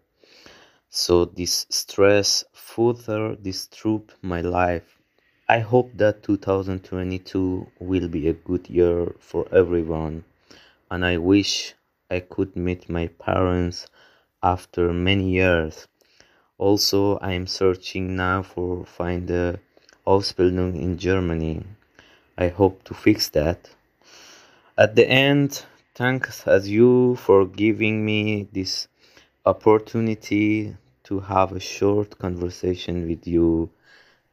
So 0.90 1.24
this 1.24 1.66
stress 1.70 2.44
further 2.52 3.36
disturbed 3.36 4.14
my 4.22 4.40
life. 4.40 4.98
I 5.48 5.60
hope 5.60 5.92
that 5.94 6.24
2022 6.24 7.70
will 7.78 8.08
be 8.08 8.26
a 8.26 8.32
good 8.32 8.68
year 8.68 9.14
for 9.20 9.46
everyone, 9.52 10.24
and 10.90 11.04
I 11.04 11.18
wish 11.18 11.74
I 12.10 12.20
could 12.20 12.56
meet 12.56 12.88
my 12.88 13.08
parents 13.08 13.86
after 14.42 14.92
many 14.92 15.30
years. 15.30 15.86
Also, 16.56 17.18
I 17.18 17.32
am 17.32 17.46
searching 17.46 18.16
now 18.16 18.42
for 18.42 18.84
find 18.84 19.30
a 19.30 19.58
Ausbildung 20.06 20.74
in 20.74 20.96
Germany. 20.98 21.64
I 22.36 22.48
hope 22.48 22.82
to 22.84 22.94
fix 22.94 23.28
that. 23.30 23.70
At 24.76 24.94
the 24.94 25.08
end, 25.08 25.64
thanks 25.94 26.46
as 26.46 26.68
you 26.68 27.16
for 27.16 27.46
giving 27.46 28.04
me 28.04 28.48
this 28.52 28.88
opportunity 29.44 30.76
to 31.04 31.20
have 31.20 31.52
a 31.52 31.60
short 31.60 32.18
conversation 32.18 33.06
with 33.08 33.26
you. 33.26 33.70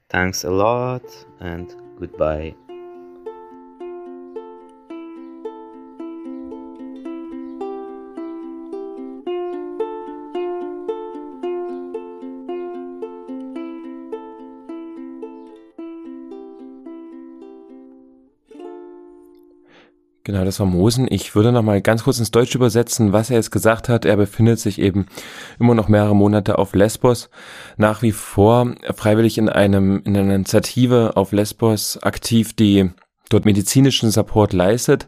Thanks 0.10 0.44
a 0.44 0.52
lot 0.52 1.04
and 1.40 1.74
goodbye. 2.00 2.56
Genau, 20.36 20.44
das 20.44 20.60
war 20.60 20.68
Mosen. 20.68 21.08
Ich 21.10 21.34
würde 21.34 21.54
noch 21.54 21.62
mal 21.62 21.82
ganz 21.82 22.04
kurz 22.04 22.20
ins 22.20 22.30
Deutsch 22.30 22.56
übersetzen, 22.56 23.14
was 23.14 23.30
er 23.30 23.38
jetzt 23.38 23.52
gesagt 23.52 23.88
hat. 23.88 24.04
Er 24.04 24.18
befindet 24.18 24.60
sich 24.60 24.82
eben 24.82 25.06
immer 25.62 25.76
noch 25.76 25.88
mehrere 25.88 26.14
Monate 26.14 26.60
auf 26.60 26.76
Lesbos, 26.76 27.30
nach 27.78 28.02
wie 28.02 28.12
vor 28.12 28.76
freiwillig 28.96 29.38
in 29.38 29.48
einem 29.48 30.02
in 30.04 30.18
einer 30.18 30.36
Initiative 30.36 31.14
auf 31.16 31.32
Lesbos 31.32 32.04
aktiv, 32.04 32.52
die 32.54 32.90
dort 33.30 33.46
medizinischen 33.46 34.12
Support 34.12 34.54
leistet. 34.54 35.08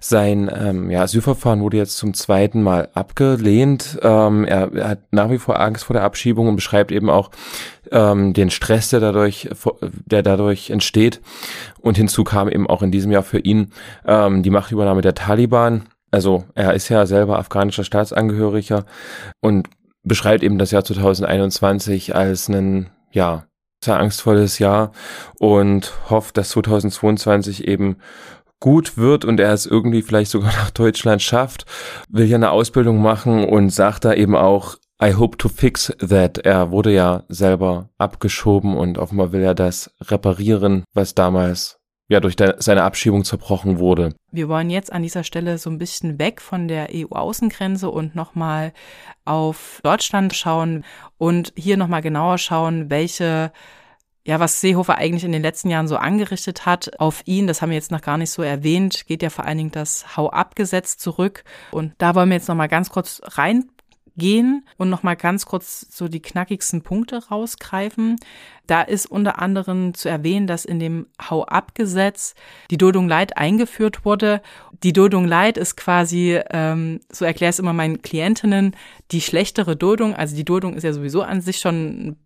Sein 0.00 0.50
ähm, 0.54 0.90
ja, 0.90 1.02
Asylverfahren 1.02 1.60
wurde 1.60 1.76
jetzt 1.76 1.96
zum 1.96 2.14
zweiten 2.14 2.62
Mal 2.62 2.88
abgelehnt. 2.94 3.98
Ähm, 4.02 4.44
er, 4.44 4.72
er, 4.72 4.88
hat 4.88 5.00
nach 5.10 5.30
wie 5.30 5.38
vor 5.38 5.60
Angst 5.60 5.84
vor 5.84 5.94
der 5.94 6.04
Abschiebung 6.04 6.48
und 6.48 6.56
beschreibt 6.56 6.92
eben 6.92 7.10
auch 7.10 7.30
ähm, 7.90 8.32
den 8.32 8.50
Stress, 8.50 8.90
der 8.90 9.00
dadurch, 9.00 9.48
der 10.06 10.22
dadurch 10.22 10.70
entsteht. 10.70 11.20
Und 11.80 11.96
hinzu 11.96 12.24
kam 12.24 12.48
eben 12.48 12.66
auch 12.66 12.82
in 12.82 12.90
diesem 12.90 13.10
Jahr 13.10 13.22
für 13.22 13.40
ihn 13.40 13.72
ähm, 14.06 14.42
die 14.42 14.50
Machtübernahme 14.50 15.00
der 15.00 15.14
Taliban. 15.14 15.86
Also 16.10 16.44
er 16.54 16.74
ist 16.74 16.88
ja 16.88 17.06
selber 17.06 17.38
afghanischer 17.38 17.84
Staatsangehöriger 17.84 18.84
und 19.40 19.68
beschreibt 20.04 20.42
eben 20.42 20.58
das 20.58 20.70
Jahr 20.70 20.84
2021 20.84 22.14
als 22.14 22.48
einen 22.48 22.90
ja 23.10 23.47
sehr 23.84 23.98
angstvolles 23.98 24.58
Jahr 24.58 24.92
und 25.38 25.92
hofft, 26.10 26.36
dass 26.36 26.50
2022 26.50 27.66
eben 27.66 27.96
gut 28.60 28.96
wird 28.96 29.24
und 29.24 29.38
er 29.40 29.52
es 29.52 29.66
irgendwie 29.66 30.02
vielleicht 30.02 30.30
sogar 30.30 30.52
nach 30.56 30.70
Deutschland 30.70 31.22
schafft, 31.22 31.64
will 32.08 32.26
ja 32.26 32.36
eine 32.36 32.50
Ausbildung 32.50 33.00
machen 33.00 33.44
und 33.44 33.70
sagt 33.70 34.04
da 34.04 34.14
eben 34.14 34.36
auch, 34.36 34.76
I 35.00 35.14
hope 35.14 35.36
to 35.38 35.48
fix 35.48 35.94
that. 36.00 36.38
Er 36.38 36.72
wurde 36.72 36.92
ja 36.92 37.22
selber 37.28 37.90
abgeschoben 37.98 38.76
und 38.76 38.98
offenbar 38.98 39.30
will 39.30 39.42
er 39.42 39.54
das 39.54 39.92
reparieren, 40.00 40.82
was 40.92 41.14
damals 41.14 41.78
ja 42.08 42.20
durch 42.20 42.34
seine 42.58 42.82
Abschiebung 42.82 43.22
zerbrochen 43.22 43.78
wurde. 43.78 44.14
Wir 44.32 44.48
wollen 44.48 44.70
jetzt 44.70 44.92
an 44.92 45.02
dieser 45.02 45.24
Stelle 45.24 45.58
so 45.58 45.70
ein 45.70 45.78
bisschen 45.78 46.18
weg 46.18 46.40
von 46.40 46.66
der 46.66 46.88
EU-Außengrenze 46.92 47.90
und 47.90 48.16
nochmal 48.16 48.72
auf 49.24 49.80
Deutschland 49.84 50.34
schauen 50.34 50.84
und 51.18 51.52
hier 51.56 51.76
nochmal 51.76 52.02
genauer 52.02 52.38
schauen, 52.38 52.90
welche 52.90 53.52
ja, 54.28 54.38
was 54.40 54.60
Seehofer 54.60 54.98
eigentlich 54.98 55.24
in 55.24 55.32
den 55.32 55.40
letzten 55.40 55.70
Jahren 55.70 55.88
so 55.88 55.96
angerichtet 55.96 56.66
hat 56.66 57.00
auf 57.00 57.22
ihn, 57.24 57.46
das 57.46 57.62
haben 57.62 57.70
wir 57.70 57.76
jetzt 57.76 57.90
noch 57.90 58.02
gar 58.02 58.18
nicht 58.18 58.28
so 58.28 58.42
erwähnt, 58.42 59.06
geht 59.06 59.22
ja 59.22 59.30
vor 59.30 59.46
allen 59.46 59.56
Dingen 59.56 59.70
das 59.70 60.18
Hau-ab-Gesetz 60.18 60.98
zurück. 60.98 61.44
Und 61.70 61.94
da 61.96 62.14
wollen 62.14 62.28
wir 62.28 62.36
jetzt 62.36 62.48
nochmal 62.48 62.68
ganz 62.68 62.90
kurz 62.90 63.22
rein 63.24 63.70
gehen 64.18 64.66
und 64.76 64.90
nochmal 64.90 65.16
ganz 65.16 65.46
kurz 65.46 65.86
so 65.90 66.08
die 66.08 66.20
knackigsten 66.20 66.82
Punkte 66.82 67.28
rausgreifen. 67.28 68.16
Da 68.66 68.82
ist 68.82 69.06
unter 69.06 69.40
anderem 69.40 69.94
zu 69.94 70.08
erwähnen, 70.10 70.46
dass 70.46 70.64
in 70.64 70.78
dem 70.78 71.06
Hau-ab-Gesetz 71.20 72.34
die 72.70 72.76
Duldung 72.76 73.08
Leid 73.08 73.38
eingeführt 73.38 74.04
wurde. 74.04 74.42
Die 74.82 74.92
Duldung 74.92 75.26
Leid 75.26 75.56
ist 75.56 75.76
quasi, 75.76 76.38
ähm, 76.50 77.00
so 77.10 77.24
erkläre 77.24 77.50
es 77.50 77.58
immer 77.58 77.72
meinen 77.72 78.02
Klientinnen, 78.02 78.76
die 79.10 79.22
schlechtere 79.22 79.76
Duldung. 79.76 80.14
Also 80.14 80.36
die 80.36 80.44
Duldung 80.44 80.74
ist 80.74 80.82
ja 80.82 80.92
sowieso 80.92 81.22
an 81.22 81.40
sich 81.40 81.58
schon 81.58 82.16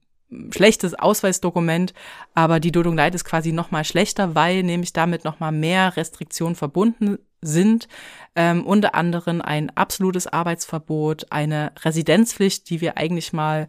schlechtes 0.50 0.94
Ausweisdokument, 0.94 1.92
aber 2.34 2.58
die 2.58 2.72
Duldung 2.72 2.96
Leid 2.96 3.14
ist 3.14 3.24
quasi 3.24 3.52
noch 3.52 3.70
mal 3.70 3.84
schlechter, 3.84 4.34
weil 4.34 4.62
nämlich 4.62 4.92
damit 4.92 5.24
noch 5.24 5.40
mal 5.40 5.52
mehr 5.52 5.96
Restriktionen 5.96 6.56
verbunden 6.56 7.18
sind, 7.42 7.88
ähm, 8.34 8.64
unter 8.64 8.94
anderem 8.94 9.42
ein 9.42 9.70
absolutes 9.76 10.26
Arbeitsverbot, 10.26 11.26
eine 11.30 11.72
Residenzpflicht, 11.84 12.70
die 12.70 12.80
wir 12.80 12.96
eigentlich 12.96 13.32
mal 13.32 13.68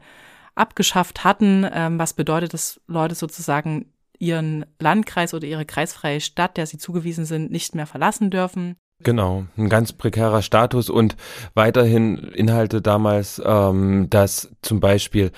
abgeschafft 0.56 1.24
hatten, 1.24 1.68
ähm, 1.74 2.00
was 2.00 2.14
bedeutet, 2.14 2.54
dass 2.54 2.80
Leute 2.88 3.16
sozusagen 3.16 3.92
ihren 4.20 4.66
Landkreis 4.80 5.34
oder 5.34 5.46
ihre 5.46 5.66
kreisfreie 5.66 6.22
Stadt, 6.22 6.58
der 6.58 6.68
sie 6.68 6.78
zugewiesen 6.78 7.26
sind, 7.26 7.52
nicht 7.52 7.76
mehr 7.76 7.88
verlassen 7.88 8.30
dürfen. 8.30 8.76
Genau, 9.00 9.46
ein 9.58 9.70
ganz 9.70 9.92
prekärer 9.92 10.42
Status 10.42 10.90
und 10.90 11.18
weiterhin 11.56 12.18
Inhalte 12.18 12.82
damals, 12.82 13.42
ähm, 13.44 14.08
dass 14.10 14.52
zum 14.62 14.80
Beispiel 14.80 15.32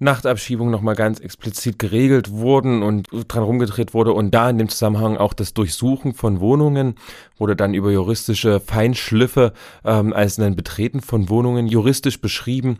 Nachtabschiebungen 0.00 0.70
nochmal 0.70 0.94
ganz 0.94 1.18
explizit 1.20 1.78
geregelt 1.78 2.30
wurden 2.30 2.82
und 2.82 3.08
dran 3.26 3.42
rumgedreht 3.42 3.94
wurde 3.94 4.12
und 4.12 4.32
da 4.32 4.50
in 4.50 4.58
dem 4.58 4.68
Zusammenhang 4.68 5.16
auch 5.16 5.34
das 5.34 5.54
Durchsuchen 5.54 6.14
von 6.14 6.40
Wohnungen 6.40 6.94
wurde 7.36 7.56
dann 7.56 7.74
über 7.74 7.90
juristische 7.90 8.60
Feinschliffe 8.60 9.52
ähm, 9.84 10.12
als 10.12 10.38
ein 10.38 10.56
Betreten 10.56 11.00
von 11.00 11.28
Wohnungen 11.28 11.66
juristisch 11.66 12.20
beschrieben. 12.20 12.78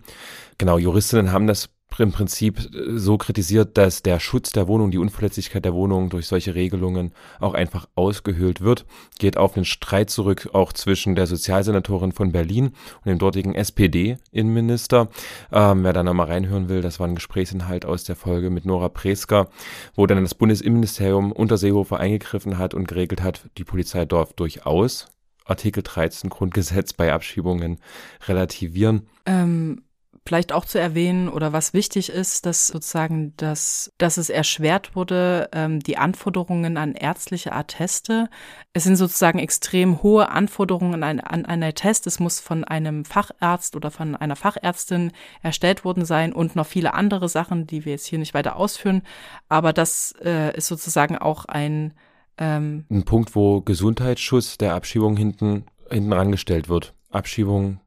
Genau, 0.59 0.79
Juristinnen 0.79 1.33
haben 1.33 1.47
das 1.47 1.71
im 1.99 2.12
Prinzip 2.12 2.59
äh, 2.75 2.99
so 2.99 3.18
kritisiert, 3.18 3.76
dass 3.76 4.02
der 4.02 4.21
Schutz 4.21 4.50
der 4.52 4.68
Wohnung, 4.68 4.90
die 4.90 4.99
Unverletzlichkeit 4.99 5.64
der 5.64 5.75
Wohnung 5.75 6.11
durch 6.11 6.26
solche 6.26 6.54
Regelungen 6.54 7.12
auch 7.40 7.54
einfach 7.54 7.88
ausgehöhlt 7.95 8.61
wird. 8.61 8.87
Geht 9.18 9.37
auf 9.37 9.57
einen 9.57 9.64
Streit 9.64 10.11
zurück, 10.11 10.50
auch 10.52 10.73
zwischen 10.73 11.14
der 11.14 11.26
Sozialsenatorin 11.26 12.12
von 12.12 12.33
Berlin 12.33 12.66
und 12.99 13.07
dem 13.07 13.18
dortigen 13.18 13.54
SPD-Innenminister. 13.54 15.09
Ähm, 15.52 15.85
wer 15.85 15.92
da 15.92 16.02
nochmal 16.02 16.26
reinhören 16.26 16.68
will, 16.68 16.83
das 16.83 17.00
war 17.00 17.09
ein 17.09 17.14
Gesprächsinhalt 17.14 17.85
aus 17.85 18.04
der 18.04 18.16
Folge 18.16 18.50
mit 18.50 18.64
Nora 18.64 18.88
Preska, 18.88 19.49
wo 19.95 20.07
dann 20.07 20.23
das 20.23 20.35
Bundesinnenministerium 20.35 21.33
unter 21.33 21.57
Seehofer 21.57 21.99
eingegriffen 21.99 22.59
hat 22.59 22.75
und 22.75 22.88
geregelt 22.88 23.23
hat, 23.23 23.49
die 23.57 23.64
Polizei 23.64 24.04
darf 24.04 24.33
durchaus 24.35 25.09
Artikel 25.45 25.83
13 25.83 26.30
Grundgesetz 26.30 26.92
bei 26.92 27.12
Abschiebungen 27.12 27.78
relativieren. 28.26 29.09
Ähm 29.25 29.83
vielleicht 30.29 30.53
auch 30.53 30.67
zu 30.67 30.79
erwähnen 30.79 31.31
oder 31.31 31.55
was 31.55 31.73
wichtig 31.73 32.11
ist, 32.11 32.45
dass 32.45 32.67
sozusagen, 32.67 33.33
dass, 33.39 33.91
dass 33.97 34.19
es 34.19 34.29
erschwert 34.29 34.95
wurde, 34.95 35.49
ähm, 35.53 35.81
die 35.81 35.97
Anforderungen 35.97 36.77
an 36.77 36.93
ärztliche 36.93 37.53
Atteste. 37.53 38.29
Es 38.75 38.85
sind 38.85 38.97
sozusagen 38.97 39.39
extrem 39.39 40.03
hohe 40.03 40.29
Anforderungen 40.29 41.03
an, 41.03 41.21
an 41.21 41.47
einen 41.47 41.63
Attest. 41.63 42.07
Es 42.07 42.21
muss 42.21 42.41
von 42.41 42.65
einem 42.65 43.07
Facharzt 43.07 43.75
oder 43.75 43.91
von 43.91 44.15
einer 44.15 44.37
Fachärztin 44.37 45.13
erstellt 45.43 45.87
worden 45.87 46.05
sein 46.05 46.35
und 46.35 46.57
noch 46.57 46.67
viele 46.67 46.93
andere 46.93 47.31
Sachen, 47.31 47.67
die 47.67 47.87
wir 47.87 47.93
jetzt 47.93 48.07
hier 48.07 48.19
nicht 48.19 48.35
weiter 48.35 48.57
ausführen. 48.57 49.01
Aber 49.49 49.73
das 49.73 50.15
äh, 50.23 50.55
ist 50.55 50.67
sozusagen 50.67 51.17
auch 51.17 51.47
ein 51.47 51.95
ähm, 52.37 52.85
ein 52.91 53.05
Punkt, 53.05 53.35
wo 53.35 53.63
Gesundheitsschutz 53.63 54.59
der 54.59 54.75
Abschiebung 54.75 55.17
hinten 55.17 55.65
hinten 55.91 56.13
rangestellt 56.13 56.69
wird. 56.69 56.95
Abschiebung 57.11 57.81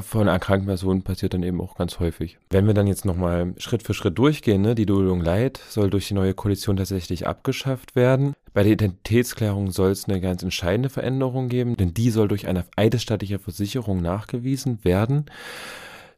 von 0.00 0.28
erkrankten 0.28 0.66
Personen 0.66 1.02
passiert 1.02 1.34
dann 1.34 1.42
eben 1.42 1.60
auch 1.60 1.76
ganz 1.76 1.98
häufig. 1.98 2.38
Wenn 2.50 2.66
wir 2.66 2.74
dann 2.74 2.86
jetzt 2.86 3.04
nochmal 3.04 3.54
Schritt 3.58 3.82
für 3.82 3.94
Schritt 3.94 4.18
durchgehen, 4.18 4.62
ne, 4.62 4.74
die 4.74 4.86
Duldung 4.86 5.20
Leid 5.20 5.60
soll 5.68 5.90
durch 5.90 6.08
die 6.08 6.14
neue 6.14 6.34
Koalition 6.34 6.76
tatsächlich 6.76 7.26
abgeschafft 7.26 7.96
werden. 7.96 8.34
Bei 8.52 8.62
der 8.62 8.72
Identitätsklärung 8.72 9.70
soll 9.70 9.90
es 9.90 10.06
eine 10.06 10.20
ganz 10.20 10.42
entscheidende 10.42 10.88
Veränderung 10.88 11.48
geben, 11.48 11.76
denn 11.76 11.94
die 11.94 12.10
soll 12.10 12.28
durch 12.28 12.46
eine 12.46 12.64
eidesstattliche 12.76 13.38
Versicherung 13.38 14.02
nachgewiesen 14.02 14.84
werden. 14.84 15.26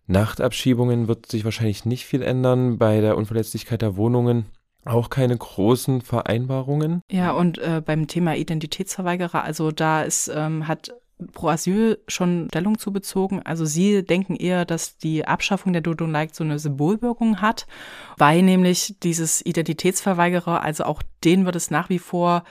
Nachtabschiebungen 0.06 1.08
wird 1.08 1.26
sich 1.26 1.44
wahrscheinlich 1.44 1.84
nicht 1.84 2.04
viel 2.04 2.22
ändern. 2.22 2.78
Bei 2.78 3.00
der 3.00 3.16
Unverletzlichkeit 3.16 3.82
der 3.82 3.96
Wohnungen 3.96 4.46
auch 4.84 5.10
keine 5.10 5.36
großen 5.36 6.00
Vereinbarungen. 6.00 7.02
Ja, 7.10 7.32
und 7.32 7.58
äh, 7.58 7.82
beim 7.84 8.06
Thema 8.06 8.34
Identitätsverweigerer, 8.34 9.44
also 9.44 9.70
da 9.70 10.02
ist, 10.02 10.30
ähm, 10.34 10.66
hat 10.66 10.92
Pro 11.32 11.48
Asyl 11.48 11.98
schon 12.08 12.48
Stellung 12.50 12.78
zu 12.78 12.92
bezogen. 12.92 13.40
Also 13.42 13.64
sie 13.64 14.04
denken 14.04 14.36
eher, 14.36 14.64
dass 14.64 14.96
die 14.96 15.26
Abschaffung 15.26 15.72
der 15.72 15.82
Dodo 15.82 16.06
Like 16.06 16.34
so 16.34 16.44
eine 16.44 16.58
Symbolwirkung 16.58 17.40
hat, 17.40 17.66
weil 18.18 18.42
nämlich 18.42 18.96
dieses 19.02 19.44
Identitätsverweigerer, 19.44 20.62
also 20.62 20.84
auch 20.84 21.02
denen 21.24 21.44
wird 21.44 21.56
es 21.56 21.70
nach 21.70 21.88
wie 21.88 21.98
vor 21.98 22.44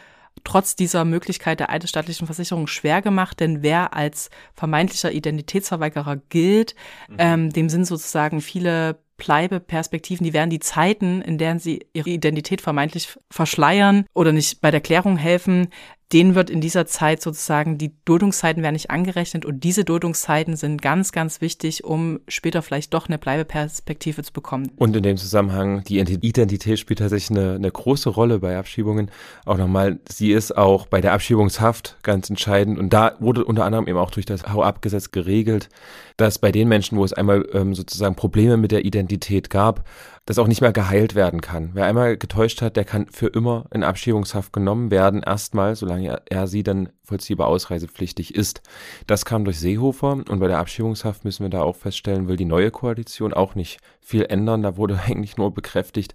trotz 0.43 0.75
dieser 0.75 1.05
Möglichkeit 1.05 1.59
der 1.59 1.69
eidesstattlichen 1.69 2.25
Versicherung 2.25 2.67
schwer 2.67 3.01
gemacht, 3.01 3.39
denn 3.39 3.61
wer 3.61 3.93
als 3.93 4.29
vermeintlicher 4.53 5.11
Identitätsverweigerer 5.11 6.17
gilt, 6.29 6.75
mhm. 7.09 7.15
ähm, 7.17 7.49
dem 7.51 7.69
sind 7.69 7.85
sozusagen 7.85 8.41
viele 8.41 8.99
Bleibeperspektiven, 9.17 10.23
die 10.23 10.33
werden 10.33 10.49
die 10.49 10.59
Zeiten, 10.61 11.21
in 11.21 11.37
denen 11.37 11.59
sie 11.59 11.85
ihre 11.93 12.09
Identität 12.09 12.61
vermeintlich 12.61 13.17
verschleiern 13.29 14.05
oder 14.13 14.31
nicht 14.31 14.61
bei 14.61 14.71
der 14.71 14.81
Klärung 14.81 15.17
helfen, 15.17 15.67
denen 16.11 16.33
wird 16.33 16.49
in 16.49 16.59
dieser 16.59 16.87
Zeit 16.87 17.21
sozusagen, 17.21 17.77
die 17.77 17.91
Duldungszeiten 18.05 18.63
werden 18.63 18.73
nicht 18.73 18.89
angerechnet 18.89 19.45
und 19.45 19.63
diese 19.63 19.85
Duldungszeiten 19.85 20.55
sind 20.55 20.81
ganz, 20.81 21.11
ganz 21.11 21.39
wichtig, 21.39 21.83
um 21.83 22.19
später 22.27 22.63
vielleicht 22.63 22.95
doch 22.95 23.07
eine 23.07 23.19
Bleibeperspektive 23.19 24.23
zu 24.23 24.33
bekommen. 24.33 24.71
Und 24.75 24.95
in 24.95 25.03
dem 25.03 25.17
Zusammenhang, 25.17 25.83
die 25.83 25.99
Identität 25.99 26.79
spielt 26.79 26.99
tatsächlich 26.99 27.37
eine, 27.37 27.55
eine 27.55 27.69
große 27.69 28.09
Rolle 28.09 28.39
bei 28.39 28.57
Abschiebungen. 28.57 29.11
Auch 29.45 29.57
nochmal, 29.57 29.99
sie 30.09 30.31
ist 30.31 30.57
auch 30.57 30.87
bei 30.87 30.99
der 30.99 31.13
Abschiebungshaft 31.13 31.97
ganz 32.01 32.29
entscheidend 32.29 32.79
und 32.79 32.91
da 32.91 33.15
wurde 33.19 33.45
unter 33.45 33.65
anderem 33.65 33.87
eben 33.87 33.99
auch 33.99 34.11
durch 34.11 34.25
das 34.25 34.51
Hau-Ab-Gesetz 34.51 35.11
geregelt, 35.11 35.69
dass 36.17 36.39
bei 36.39 36.51
den 36.51 36.67
Menschen, 36.67 36.97
wo 36.97 37.05
es 37.05 37.13
einmal 37.13 37.47
ähm, 37.53 37.75
sozusagen 37.75 38.15
Probleme 38.15 38.57
mit 38.57 38.71
der 38.71 38.83
Identität 38.83 39.51
gab, 39.51 39.85
das 40.29 40.37
auch 40.37 40.45
nicht 40.45 40.61
mehr 40.61 40.71
geheilt 40.71 41.15
werden 41.15 41.41
kann. 41.41 41.71
Wer 41.73 41.85
einmal 41.85 42.15
getäuscht 42.15 42.61
hat, 42.61 42.75
der 42.75 42.85
kann 42.85 43.07
für 43.07 43.25
immer 43.25 43.65
in 43.73 43.83
Abschiebungshaft 43.83 44.53
genommen 44.53 44.91
werden, 44.91 45.23
erstmal, 45.23 45.75
solange 45.75 46.07
er, 46.07 46.21
er 46.29 46.45
sie 46.45 46.61
dann 46.61 46.89
vollziehbar 47.03 47.47
ausreisepflichtig 47.47 48.35
ist. 48.35 48.61
Das 49.07 49.25
kam 49.25 49.43
durch 49.43 49.59
Seehofer 49.59 50.11
und 50.29 50.39
bei 50.39 50.47
der 50.47 50.59
Abschiebungshaft 50.59 51.25
müssen 51.25 51.43
wir 51.43 51.49
da 51.49 51.63
auch 51.63 51.75
feststellen, 51.75 52.27
will 52.27 52.35
die 52.35 52.45
neue 52.45 52.69
Koalition 52.69 53.33
auch 53.33 53.55
nicht 53.55 53.79
viel 54.01 54.23
ändern. 54.23 54.61
Da 54.61 54.77
wurde 54.77 54.99
eigentlich 55.07 55.35
nur 55.37 55.51
bekräftigt, 55.51 56.13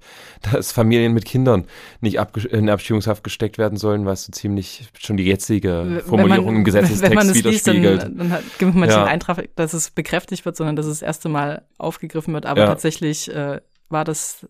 dass 0.52 0.70
Familien 0.70 1.12
mit 1.12 1.24
Kindern 1.24 1.64
nicht 2.00 2.16
in 2.52 2.70
Abschiebungshaft 2.70 3.24
gesteckt 3.24 3.58
werden 3.58 3.76
sollen, 3.76 4.06
was 4.06 4.26
so 4.26 4.30
ziemlich 4.30 4.86
schon 4.96 5.16
die 5.16 5.24
jetzige 5.24 6.04
Formulierung 6.06 6.46
man, 6.46 6.56
im 6.58 6.64
Gesetzestext 6.64 7.02
wenn 7.02 7.14
man 7.14 7.28
es 7.30 7.34
widerspiegelt. 7.34 8.04
Liest, 8.04 8.20
dann, 8.20 8.30
dann 8.30 8.42
gibt 8.58 8.76
man 8.76 8.88
ja. 8.88 9.02
den 9.02 9.08
Eintrag, 9.08 9.48
dass 9.56 9.72
es 9.72 9.90
bekräftigt 9.90 10.44
wird, 10.44 10.54
sondern 10.54 10.76
dass 10.76 10.86
es 10.86 11.00
das 11.00 11.02
erste 11.02 11.28
Mal 11.28 11.62
aufgegriffen 11.78 12.32
wird. 12.32 12.46
Aber 12.46 12.60
ja. 12.60 12.66
tatsächlich 12.68 13.34
äh, 13.34 13.60
war 13.94 14.04
das 14.04 14.46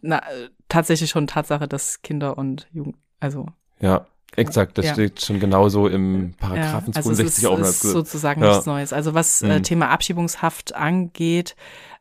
na, 0.00 0.22
tatsächlich 0.68 1.10
schon 1.10 1.26
Tatsache, 1.26 1.68
dass 1.68 2.00
Kinder 2.00 2.38
und 2.38 2.68
Jugend, 2.72 2.96
also. 3.20 3.46
Ja, 3.80 4.06
exakt. 4.34 4.78
Das 4.78 4.86
ja. 4.86 4.92
steht 4.94 5.20
schon 5.20 5.40
genauso 5.40 5.88
im 5.88 6.32
Paragraphen 6.38 6.92
ja, 6.92 6.96
also 6.96 7.10
62 7.10 7.46
auch. 7.46 7.58
Das 7.58 7.84
ist 7.84 7.92
sozusagen 7.92 8.42
ja. 8.42 8.48
nichts 8.48 8.66
Neues. 8.66 8.92
Also 8.94 9.12
was 9.12 9.42
äh, 9.42 9.58
mhm. 9.58 9.62
Thema 9.62 9.90
Abschiebungshaft 9.90 10.74
angeht, 10.74 11.56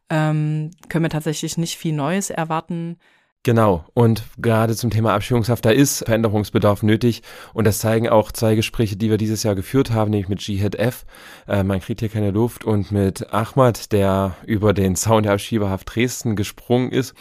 ähm, 0.09 0.71
können 0.87 1.03
wir 1.03 1.09
tatsächlich 1.09 1.57
nicht 1.57 1.77
viel 1.77 1.93
Neues 1.93 2.29
erwarten. 2.29 2.97
Genau. 3.43 3.85
Und 3.93 4.23
gerade 4.37 4.75
zum 4.75 4.89
Thema 4.89 5.13
Abschiebungshaft, 5.13 5.63
da 5.63 5.69
ist 5.69 6.03
Veränderungsbedarf 6.03 6.83
nötig. 6.83 7.23
Und 7.53 7.65
das 7.65 7.79
zeigen 7.79 8.09
auch 8.09 8.33
zwei 8.33 8.55
Gespräche, 8.55 8.97
die 8.97 9.09
wir 9.09 9.17
dieses 9.17 9.43
Jahr 9.43 9.55
geführt 9.55 9.91
haben, 9.91 10.11
nämlich 10.11 10.27
mit 10.27 10.41
Jihad 10.41 10.75
F, 10.75 11.05
äh, 11.47 11.63
man 11.63 11.79
kriegt 11.79 12.01
hier 12.01 12.09
keine 12.09 12.31
Luft, 12.31 12.65
und 12.65 12.91
mit 12.91 13.33
Ahmad, 13.33 13.93
der 13.93 14.35
über 14.45 14.73
den 14.73 14.97
Zaun 14.97 15.23
der 15.23 15.31
Abschiebehaft 15.33 15.95
Dresden 15.95 16.35
gesprungen 16.35 16.91
ist 16.91 17.13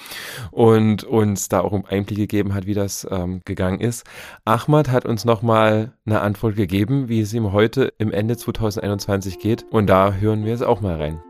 und 0.50 1.04
uns 1.04 1.48
da 1.48 1.60
auch 1.60 1.72
um 1.72 1.84
Einblick 1.86 2.18
gegeben 2.18 2.52
hat, 2.52 2.66
wie 2.66 2.74
das 2.74 3.06
ähm, 3.08 3.42
gegangen 3.44 3.80
ist. 3.80 4.04
Ahmad 4.44 4.88
hat 4.88 5.06
uns 5.06 5.24
nochmal 5.24 5.92
eine 6.04 6.20
Antwort 6.20 6.56
gegeben, 6.56 7.08
wie 7.08 7.20
es 7.20 7.32
ihm 7.32 7.52
heute 7.52 7.92
im 7.98 8.10
Ende 8.10 8.36
2021 8.36 9.38
geht. 9.38 9.66
Und 9.70 9.86
da 9.86 10.14
hören 10.14 10.44
wir 10.44 10.54
es 10.54 10.62
auch 10.62 10.80
mal 10.80 10.96
rein. 10.96 11.22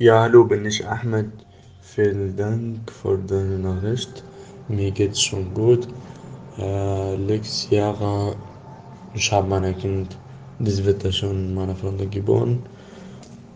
Ja, 0.00 0.20
hallo, 0.20 0.44
bin 0.44 0.64
ich 0.64 0.86
Ahmed. 0.86 1.32
Vielen 1.80 2.36
Dank 2.36 2.88
für 2.92 3.18
deine 3.18 3.58
Nachricht. 3.58 4.22
Mir 4.68 4.92
geht's 4.92 5.20
schon 5.20 5.52
gut. 5.52 5.88
Äh, 6.56 7.16
letztes 7.16 7.68
Jahr, 7.70 8.36
ich 9.12 9.32
habe 9.32 9.48
mein 9.48 9.76
Kind, 9.76 10.16
das 10.60 10.84
wird 10.84 11.12
schon 11.12 11.52
meine 11.52 11.74
Freundin 11.74 12.10
geboren. 12.10 12.62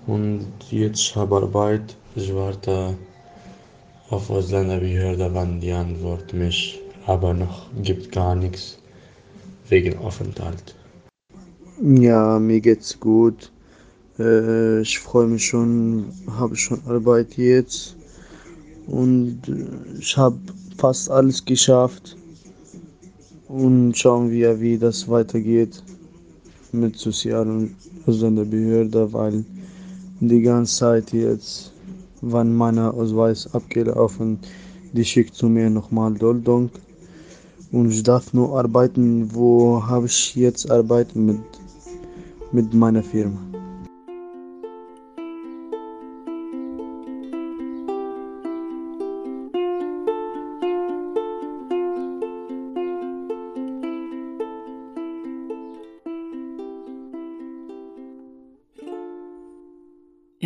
Und 0.08 0.48
jetzt 0.68 1.14
habe 1.14 1.36
Arbeit. 1.36 1.96
Ich 2.16 2.34
warte 2.34 2.96
auf 4.10 4.28
Ausländerbehörde, 4.28 5.30
wann 5.32 5.60
die 5.60 5.70
Antwort 5.70 6.32
mich, 6.32 6.80
aber 7.06 7.34
noch 7.34 7.68
gibt 7.84 8.10
gar 8.10 8.34
nichts 8.34 8.78
wegen 9.68 9.96
Aufenthalt. 9.98 10.74
Ja, 11.80 12.40
mir 12.40 12.60
geht's 12.60 12.98
gut. 12.98 13.52
Äh, 14.22 14.82
ich 14.82 14.98
freue 15.00 15.26
mich 15.26 15.46
schon, 15.46 16.04
habe 16.38 16.54
schon 16.54 16.80
Arbeit 16.86 17.36
jetzt 17.36 17.96
und 18.86 19.40
äh, 19.48 19.98
ich 19.98 20.16
habe 20.16 20.38
fast 20.78 21.10
alles 21.10 21.44
geschafft. 21.44 22.16
Und 23.48 23.98
schauen 23.98 24.30
wir, 24.30 24.60
wie 24.60 24.78
das 24.78 25.08
weitergeht 25.08 25.82
mit 26.72 26.96
Sozial- 26.96 27.50
und 27.50 27.74
Ausländerbehörde, 28.06 29.12
weil 29.12 29.44
die 30.20 30.40
ganze 30.40 30.76
Zeit 30.76 31.12
jetzt, 31.12 31.72
wann 32.22 32.54
meiner 32.54 32.94
Ausweis 32.94 33.52
abgelaufen, 33.52 34.38
die 34.92 35.04
schickt 35.04 35.34
zu 35.34 35.48
mir 35.48 35.68
nochmal 35.68 36.14
Duldung. 36.14 36.70
Und 37.72 37.90
ich 37.90 38.02
darf 38.02 38.32
nur 38.32 38.58
arbeiten, 38.58 39.34
wo 39.34 39.82
habe 39.84 40.06
ich 40.06 40.34
jetzt 40.34 40.70
Arbeit 40.70 41.14
mit, 41.14 41.40
mit 42.52 42.72
meiner 42.72 43.02
Firma. 43.02 43.51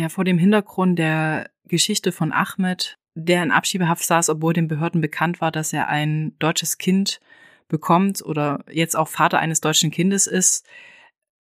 Vor 0.09 0.23
dem 0.23 0.37
Hintergrund 0.37 0.99
der 0.99 1.49
Geschichte 1.65 2.11
von 2.11 2.31
Ahmed, 2.31 2.97
der 3.15 3.43
in 3.43 3.51
Abschiebehaft 3.51 4.03
saß, 4.03 4.29
obwohl 4.29 4.53
den 4.53 4.67
Behörden 4.67 5.01
bekannt 5.01 5.41
war, 5.41 5.51
dass 5.51 5.73
er 5.73 5.87
ein 5.87 6.37
deutsches 6.39 6.77
Kind 6.77 7.19
bekommt 7.67 8.23
oder 8.23 8.63
jetzt 8.71 8.95
auch 8.95 9.07
Vater 9.07 9.39
eines 9.39 9.61
deutschen 9.61 9.91
Kindes 9.91 10.27
ist, 10.27 10.65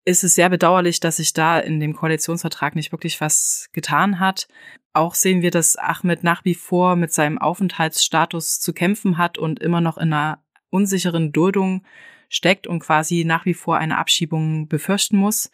ist 0.05 0.25
es 0.25 0.35
sehr 0.35 0.49
bedauerlich, 0.49 1.01
dass 1.01 1.17
sich 1.17 1.33
da 1.33 1.59
in 1.59 1.81
dem 1.81 1.95
Koalitionsvertrag 1.95 2.77
nicht 2.77 2.93
wirklich 2.93 3.21
was 3.21 3.69
getan 3.73 4.21
hat. 4.21 4.47
Auch 4.93 5.15
sehen 5.15 5.43
wir, 5.43 5.51
dass 5.51 5.77
Ahmed 5.77 6.23
nach 6.23 6.45
wie 6.45 6.55
vor 6.55 6.97
mit 6.97 7.13
seinem 7.13 7.39
Aufenthaltsstatus 7.39 8.61
zu 8.61 8.73
kämpfen 8.73 9.19
hat 9.19 9.37
und 9.37 9.59
immer 9.61 9.81
noch 9.81 9.99
in 9.99 10.13
einer 10.13 10.43
unsicheren 10.71 11.33
Duldung 11.33 11.85
steckt 12.29 12.67
und 12.67 12.81
quasi 12.81 13.25
nach 13.25 13.45
wie 13.47 13.55
vor 13.55 13.79
eine 13.79 13.99
Abschiebung 13.99 14.69
befürchten 14.69 15.17
muss. 15.17 15.51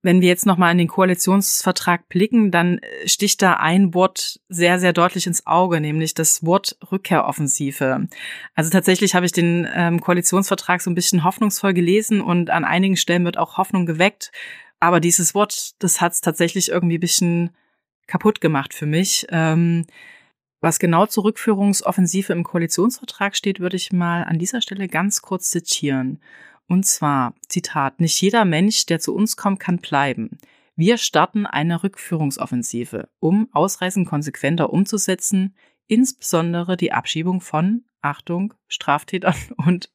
Wenn 0.00 0.20
wir 0.20 0.28
jetzt 0.28 0.46
nochmal 0.46 0.70
in 0.72 0.78
den 0.78 0.88
Koalitionsvertrag 0.88 2.08
blicken, 2.08 2.50
dann 2.50 2.78
äh, 2.78 3.08
sticht 3.08 3.42
da 3.42 3.54
ein 3.54 3.94
Wort 3.94 4.40
sehr, 4.48 4.78
sehr 4.78 4.92
deutlich 4.92 5.26
ins 5.26 5.46
Auge, 5.46 5.80
nämlich 5.80 6.14
das 6.14 6.44
Wort 6.44 6.76
Rückkehroffensive. 6.92 8.06
Also 8.54 8.70
tatsächlich 8.70 9.14
habe 9.14 9.26
ich 9.26 9.32
den 9.32 9.66
ähm, 9.74 10.00
Koalitionsvertrag 10.00 10.80
so 10.80 10.90
ein 10.90 10.94
bisschen 10.94 11.24
hoffnungsvoll 11.24 11.74
gelesen 11.74 12.20
und 12.20 12.50
an 12.50 12.64
einigen 12.64 12.96
Stellen 12.96 13.24
wird 13.24 13.38
auch 13.38 13.56
Hoffnung 13.56 13.86
geweckt. 13.86 14.30
Aber 14.80 15.00
dieses 15.00 15.34
Wort, 15.34 15.72
das 15.82 16.00
hat 16.00 16.12
es 16.12 16.20
tatsächlich 16.20 16.68
irgendwie 16.68 16.98
ein 16.98 17.00
bisschen 17.00 17.50
kaputt 18.06 18.40
gemacht 18.40 18.74
für 18.74 18.86
mich. 18.86 19.26
Ähm, 19.30 19.84
was 20.60 20.78
genau 20.80 21.06
zur 21.06 21.24
Rückführungsoffensive 21.24 22.32
im 22.32 22.42
Koalitionsvertrag 22.42 23.36
steht, 23.36 23.60
würde 23.60 23.76
ich 23.76 23.92
mal 23.92 24.24
an 24.24 24.38
dieser 24.38 24.60
Stelle 24.60 24.88
ganz 24.88 25.22
kurz 25.22 25.50
zitieren. 25.50 26.20
Und 26.68 26.84
zwar, 26.84 27.34
Zitat, 27.48 27.98
nicht 27.98 28.20
jeder 28.20 28.44
Mensch, 28.44 28.86
der 28.86 29.00
zu 29.00 29.14
uns 29.14 29.36
kommt, 29.36 29.58
kann 29.58 29.78
bleiben. 29.78 30.38
Wir 30.76 30.98
starten 30.98 31.46
eine 31.46 31.82
Rückführungsoffensive, 31.82 33.08
um 33.18 33.48
Ausreisen 33.52 34.04
konsequenter 34.04 34.72
umzusetzen, 34.72 35.56
insbesondere 35.88 36.76
die 36.76 36.92
Abschiebung 36.92 37.40
von, 37.40 37.84
Achtung, 38.02 38.54
Straftätern 38.68 39.34
und 39.56 39.90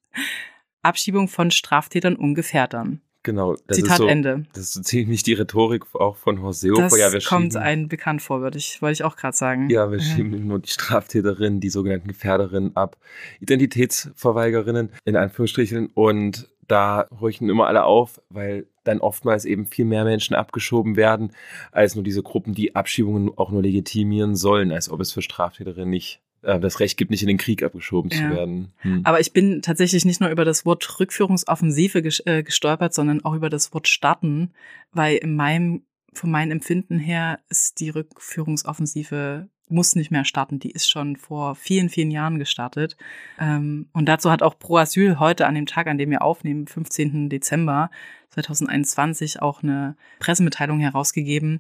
Abschiebung 0.82 1.30
von 1.30 1.52
Straftätern 1.52 2.16
und 2.16 2.36
Gefährdern. 2.36 3.02
Genau. 3.24 3.56
Das 3.68 3.78
Zitat 3.78 3.92
ist 3.92 3.98
so, 4.00 4.08
Ende. 4.08 4.44
Das 4.52 4.64
ist 4.64 4.74
so 4.74 4.82
ziemlich 4.82 5.24
die 5.24 5.34
Rhetorik 5.34 5.96
auch 5.96 6.18
von 6.18 6.42
Horseo. 6.42 6.76
Das 6.76 6.98
ja, 6.98 7.14
wir 7.14 7.22
kommt 7.22 7.54
schieben, 7.54 7.64
einem 7.64 7.88
bekannt 7.88 8.22
vor, 8.22 8.42
würde 8.42 8.58
ich, 8.58 8.82
wollte 8.82 8.94
ich 8.94 9.04
auch 9.06 9.16
gerade 9.16 9.36
sagen. 9.36 9.70
Ja, 9.70 9.90
wir 9.90 10.02
schieben 10.02 10.46
nur 10.46 10.60
die 10.60 10.70
Straftäterinnen, 10.70 11.62
die 11.62 11.70
sogenannten 11.70 12.10
Gefährderinnen 12.10 12.76
ab, 12.76 12.98
Identitätsverweigerinnen 13.40 14.90
in 15.06 15.16
Anführungsstrichen 15.16 15.88
und 15.94 16.50
da 16.68 17.08
horchen 17.20 17.50
immer 17.50 17.68
alle 17.68 17.84
auf, 17.84 18.22
weil 18.30 18.68
dann 18.84 19.00
oftmals 19.00 19.46
eben 19.46 19.66
viel 19.66 19.86
mehr 19.86 20.04
Menschen 20.04 20.36
abgeschoben 20.36 20.96
werden, 20.96 21.32
als 21.72 21.96
nur 21.96 22.04
diese 22.04 22.24
Gruppen, 22.24 22.54
die 22.54 22.76
Abschiebungen 22.76 23.32
auch 23.38 23.50
nur 23.52 23.62
legitimieren 23.62 24.36
sollen, 24.36 24.72
als 24.72 24.90
ob 24.90 25.00
es 25.00 25.14
für 25.14 25.22
Straftäterinnen 25.22 25.90
nicht 25.90 26.22
äh, 26.42 26.60
das 26.60 26.80
Recht 26.80 26.98
gibt, 26.98 27.12
nicht 27.12 27.22
in 27.22 27.28
den 27.28 27.38
Krieg 27.38 27.64
abgeschoben 27.64 28.12
Ja. 28.12 28.18
zu 28.18 28.36
werden. 28.36 28.74
Hm. 28.80 29.02
Aber 29.04 29.20
ich 29.20 29.34
bin 29.34 29.62
tatsächlich 29.62 30.06
nicht 30.06 30.22
nur 30.22 30.30
über 30.30 30.46
das 30.46 30.66
Wort 30.66 31.00
Rückführungsoffensive 31.00 32.00
äh, 32.26 32.44
gestolpert, 32.44 32.94
sondern 32.94 33.24
auch 33.24 33.34
über 33.34 33.50
das 33.50 33.74
Wort 33.74 33.88
starten, 33.88 34.52
weil 34.92 35.18
in 35.18 35.36
meinem, 35.36 35.84
von 36.14 36.30
meinem 36.30 36.52
Empfinden 36.52 37.00
her 37.00 37.40
ist 37.50 37.80
die 37.80 37.90
Rückführungsoffensive 37.90 39.48
muss 39.74 39.96
nicht 39.96 40.12
mehr 40.12 40.26
starten. 40.26 40.60
Die 40.60 40.72
ist 40.72 40.90
schon 40.90 41.16
vor 41.18 41.56
vielen, 41.56 41.90
vielen 41.90 42.12
Jahren 42.12 42.40
gestartet. 42.40 42.96
Ähm, 43.40 43.88
und 43.94 44.08
dazu 44.08 44.32
hat 44.32 44.42
auch 44.42 44.58
Pro 44.58 44.78
Asyl 44.78 45.20
heute 45.20 45.48
an 45.48 45.56
dem 45.56 45.66
Tag, 45.66 45.88
an 45.88 45.98
dem 45.98 46.12
wir 46.12 46.22
aufnehmen, 46.22 46.68
15. 46.68 47.30
Dezember 47.30 47.90
2021, 48.30 49.42
auch 49.42 49.64
eine 49.64 49.96
Pressemitteilung 50.20 50.80
herausgegeben, 50.80 51.60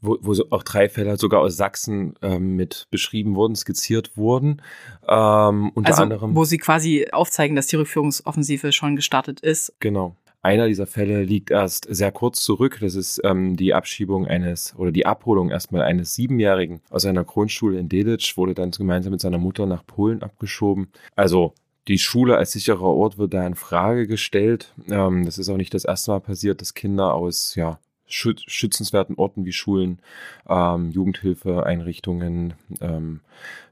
wo, 0.00 0.16
wo 0.20 0.34
auch 0.50 0.62
drei 0.62 0.88
Fälle 0.88 1.16
sogar 1.16 1.40
aus 1.40 1.56
Sachsen 1.56 2.14
ähm, 2.22 2.54
mit 2.54 2.86
beschrieben 2.90 3.34
wurden, 3.34 3.56
skizziert 3.56 4.16
wurden. 4.16 4.62
Ähm, 5.08 5.70
unter 5.74 5.90
also 5.90 6.02
anderem. 6.02 6.36
wo 6.36 6.44
sie 6.44 6.58
quasi 6.58 7.08
aufzeigen, 7.10 7.56
dass 7.56 7.66
die 7.66 7.76
Rückführungsoffensive 7.76 8.72
schon 8.72 8.96
gestartet 8.96 9.40
ist. 9.40 9.74
Genau. 9.80 10.16
Einer 10.40 10.68
dieser 10.68 10.86
Fälle 10.86 11.24
liegt 11.24 11.50
erst 11.50 11.86
sehr 11.90 12.12
kurz 12.12 12.42
zurück. 12.42 12.78
Das 12.80 12.94
ist 12.94 13.20
ähm, 13.24 13.56
die 13.56 13.74
Abschiebung 13.74 14.26
eines 14.26 14.74
oder 14.76 14.92
die 14.92 15.04
Abholung 15.04 15.50
erstmal 15.50 15.82
eines 15.82 16.14
Siebenjährigen 16.14 16.80
aus 16.90 17.04
einer 17.04 17.24
Grundschule 17.24 17.78
in 17.78 17.88
Delitzsch, 17.88 18.36
wurde 18.36 18.54
dann 18.54 18.70
gemeinsam 18.70 19.12
mit 19.12 19.20
seiner 19.20 19.38
Mutter 19.38 19.66
nach 19.66 19.84
Polen 19.84 20.22
abgeschoben. 20.22 20.88
Also 21.16 21.54
die 21.88 21.98
Schule 21.98 22.36
als 22.36 22.52
sicherer 22.52 22.82
Ort 22.82 23.18
wird 23.18 23.34
da 23.34 23.46
in 23.46 23.56
Frage 23.56 24.06
gestellt. 24.06 24.74
Ähm, 24.88 25.24
das 25.24 25.38
ist 25.38 25.48
auch 25.48 25.56
nicht 25.56 25.74
das 25.74 25.84
erste 25.84 26.12
Mal 26.12 26.20
passiert, 26.20 26.60
dass 26.60 26.74
Kinder 26.74 27.14
aus 27.14 27.54
ja, 27.56 27.80
schüt 28.06 28.44
schützenswerten 28.46 29.16
Orten 29.16 29.44
wie 29.44 29.52
Schulen, 29.52 29.98
ähm, 30.48 30.90
Jugendhilfeeinrichtungen, 30.90 32.54
ähm, 32.80 33.20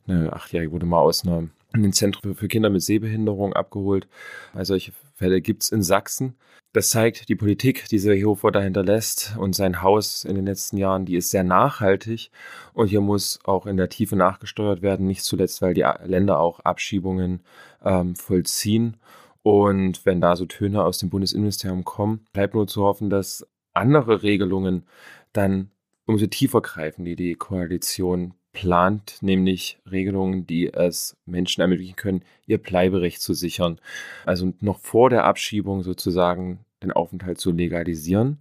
eine 0.08 0.32
Achtjährige 0.32 0.72
wurde 0.72 0.86
mal 0.86 1.00
aus 1.00 1.24
einem 1.26 1.50
Zentrum 1.92 2.34
für 2.34 2.48
Kinder 2.48 2.70
mit 2.70 2.82
Sehbehinderung 2.82 3.52
abgeholt. 3.52 4.06
Also 4.54 4.72
solche 4.72 4.92
Fälle 5.16 5.40
gibt's 5.40 5.70
in 5.70 5.82
Sachsen. 5.82 6.36
Das 6.74 6.90
zeigt 6.90 7.30
die 7.30 7.36
Politik, 7.36 7.88
die 7.88 7.98
Seehofer 7.98 8.50
da 8.50 8.60
hinterlässt 8.60 9.34
und 9.38 9.54
sein 9.54 9.80
Haus 9.80 10.24
in 10.24 10.34
den 10.34 10.44
letzten 10.44 10.76
Jahren, 10.76 11.06
die 11.06 11.16
ist 11.16 11.30
sehr 11.30 11.42
nachhaltig 11.42 12.30
und 12.74 12.88
hier 12.88 13.00
muss 13.00 13.38
auch 13.44 13.64
in 13.64 13.78
der 13.78 13.88
Tiefe 13.88 14.14
nachgesteuert 14.14 14.82
werden, 14.82 15.06
nicht 15.06 15.22
zuletzt, 15.22 15.62
weil 15.62 15.72
die 15.72 15.86
Länder 16.04 16.38
auch 16.38 16.60
Abschiebungen 16.60 17.40
ähm, 17.82 18.14
vollziehen. 18.14 18.98
Und 19.42 20.04
wenn 20.04 20.20
da 20.20 20.36
so 20.36 20.44
Töne 20.44 20.84
aus 20.84 20.98
dem 20.98 21.08
Bundesinnenministerium 21.08 21.84
kommen, 21.84 22.26
bleibt 22.34 22.54
nur 22.54 22.66
zu 22.66 22.82
hoffen, 22.82 23.08
dass 23.08 23.46
andere 23.72 24.22
Regelungen 24.22 24.84
dann 25.32 25.70
umso 26.04 26.26
tiefer 26.26 26.60
greifen, 26.60 27.06
die 27.06 27.16
die 27.16 27.36
Koalition 27.36 28.34
plant, 28.56 29.18
nämlich 29.20 29.78
Regelungen, 29.90 30.46
die 30.46 30.72
es 30.72 31.14
Menschen 31.26 31.60
ermöglichen 31.60 31.94
können, 31.94 32.22
ihr 32.46 32.56
Bleiberecht 32.56 33.20
zu 33.20 33.34
sichern. 33.34 33.78
Also 34.24 34.54
noch 34.60 34.80
vor 34.80 35.10
der 35.10 35.24
Abschiebung 35.24 35.82
sozusagen 35.82 36.60
den 36.82 36.90
Aufenthalt 36.90 37.38
zu 37.38 37.52
legalisieren. 37.52 38.38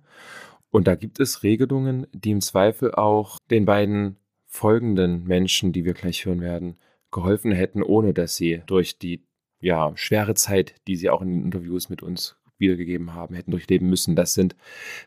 Und 0.71 0.87
da 0.87 0.95
gibt 0.95 1.19
es 1.19 1.43
Regelungen, 1.43 2.07
die 2.13 2.31
im 2.31 2.39
Zweifel 2.39 2.95
auch 2.95 3.39
den 3.51 3.65
beiden 3.65 4.15
folgenden 4.45 5.25
Menschen, 5.25 5.73
die 5.73 5.83
wir 5.83 5.93
gleich 5.93 6.25
hören 6.25 6.39
werden, 6.39 6.77
geholfen 7.11 7.51
hätten, 7.51 7.83
ohne 7.83 8.13
dass 8.13 8.37
sie 8.37 8.61
durch 8.67 8.97
die 8.97 9.21
ja, 9.59 9.91
schwere 9.95 10.33
Zeit, 10.33 10.75
die 10.87 10.95
sie 10.95 11.09
auch 11.09 11.21
in 11.21 11.27
den 11.27 11.43
Interviews 11.43 11.89
mit 11.89 12.01
uns 12.01 12.37
wiedergegeben 12.57 13.13
haben, 13.13 13.35
hätten 13.35 13.51
durchleben 13.51 13.89
müssen. 13.89 14.15
Das 14.15 14.33
sind 14.33 14.55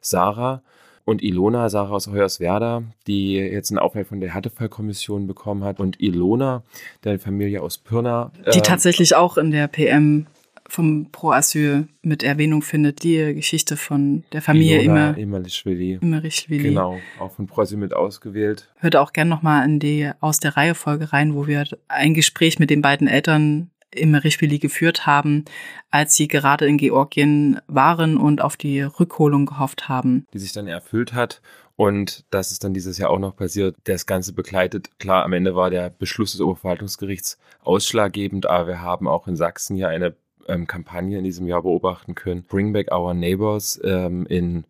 Sarah 0.03 0.63
und 1.09 1.23
Ilona, 1.23 1.71
Sarah 1.71 1.95
aus 1.95 2.07
Hoyerswerda, 2.07 2.83
die 3.07 3.37
jetzt 3.37 3.71
einen 3.71 3.79
Aufenthalt 3.79 4.09
von 4.09 4.21
der 4.21 4.35
Härtefallkommission 4.35 5.27
bekommen 5.27 5.65
hat 5.65 5.81
und 5.81 5.99
Ilona, 6.03 6.63
der 7.03 7.19
Familie 7.19 7.63
aus 7.63 7.79
Pirna. 7.79 8.31
Die 8.53 8.59
äh, 8.59 8.63
tatsächlich 8.63 9.17
auch 9.17 9.39
in 9.39 9.51
der 9.51 9.69
PM 9.69 10.27
vom 10.69 11.07
Pro 11.11 11.31
Asyl 11.31 11.89
mit 12.03 12.23
Erwähnung 12.23 12.61
findet, 12.61 13.03
die 13.03 13.35
Geschichte 13.35 13.79
von 13.79 14.25
der 14.33 14.43
Familie 14.43 14.83
Ilona 14.83 15.09
immer 15.09 15.19
Immerlischwili. 15.19 15.99
Immerichwili. 16.03 16.69
Genau, 16.69 16.99
auch 17.19 17.33
von 17.33 17.47
Pro 17.47 17.63
Asyl 17.63 17.79
mit 17.79 17.95
ausgewählt. 17.95 18.69
Hört 18.77 18.95
auch 18.95 19.15
gern 19.15 19.29
nochmal 19.29 19.65
in 19.65 19.81
die 19.81 20.11
Aus 20.21 20.41
der 20.41 20.59
Reihe 20.59 20.75
Folge 20.75 21.15
rein, 21.15 21.35
wo 21.35 21.47
wir 21.47 21.65
ein 21.89 22.13
Gespräch 22.13 22.59
mit 22.59 22.69
den 22.69 22.83
beiden 22.83 23.09
Eltern 23.09 23.71
Immerichwili 23.95 24.59
geführt 24.59 25.07
haben, 25.07 25.45
als 25.91 26.15
sie 26.15 26.29
gerade 26.29 26.67
in 26.67 26.77
Georgien 26.77 27.61
waren 27.67 28.17
und 28.17 28.41
auf 28.41 28.57
die 28.57 28.83
Rückholung 28.83 29.47
gehofft 29.47 29.89
haben. 29.89 30.27
die 30.33 30.39
sich 30.39 30.53
dann 30.53 30.67
erfüllt 30.67 31.13
hat. 31.13 31.41
Und 31.77 32.25
das 32.31 32.51
ist 32.51 32.65
dann 32.65 32.75
dieses 32.75 32.99
Jahr 32.99 33.11
auch 33.11 33.21
noch 33.21 33.37
passiert. 33.37 33.77
Das 33.85 34.07
Ganze 34.07 34.33
begleitet. 34.33 34.99
Klar, 34.99 35.25
am 35.25 35.33
Ende 35.33 35.55
war 35.55 35.71
der 35.71 35.91
Beschluss 35.91 36.33
des 36.33 36.41
Oberverwaltungsgerichts 36.41 37.39
ausschlaggebend, 37.63 38.47
aber 38.47 38.67
wir 38.67 38.83
haben 38.83 39.07
auch 39.07 39.29
in 39.29 39.37
Sachsen 39.37 39.77
hier 39.77 39.89
eine 39.89 40.17
ähm, 40.49 40.67
Kampagne 40.67 41.19
in 41.19 41.25
diesem 41.25 41.47
Jahr 41.47 41.63
beobachten 41.63 42.17
können. 42.17 42.43
Bring 42.43 42.73
Back 42.73 42.93
Our 42.93 43.15
Neighbors 43.15 43.81
ähm, 43.85 44.27
in 44.27 44.65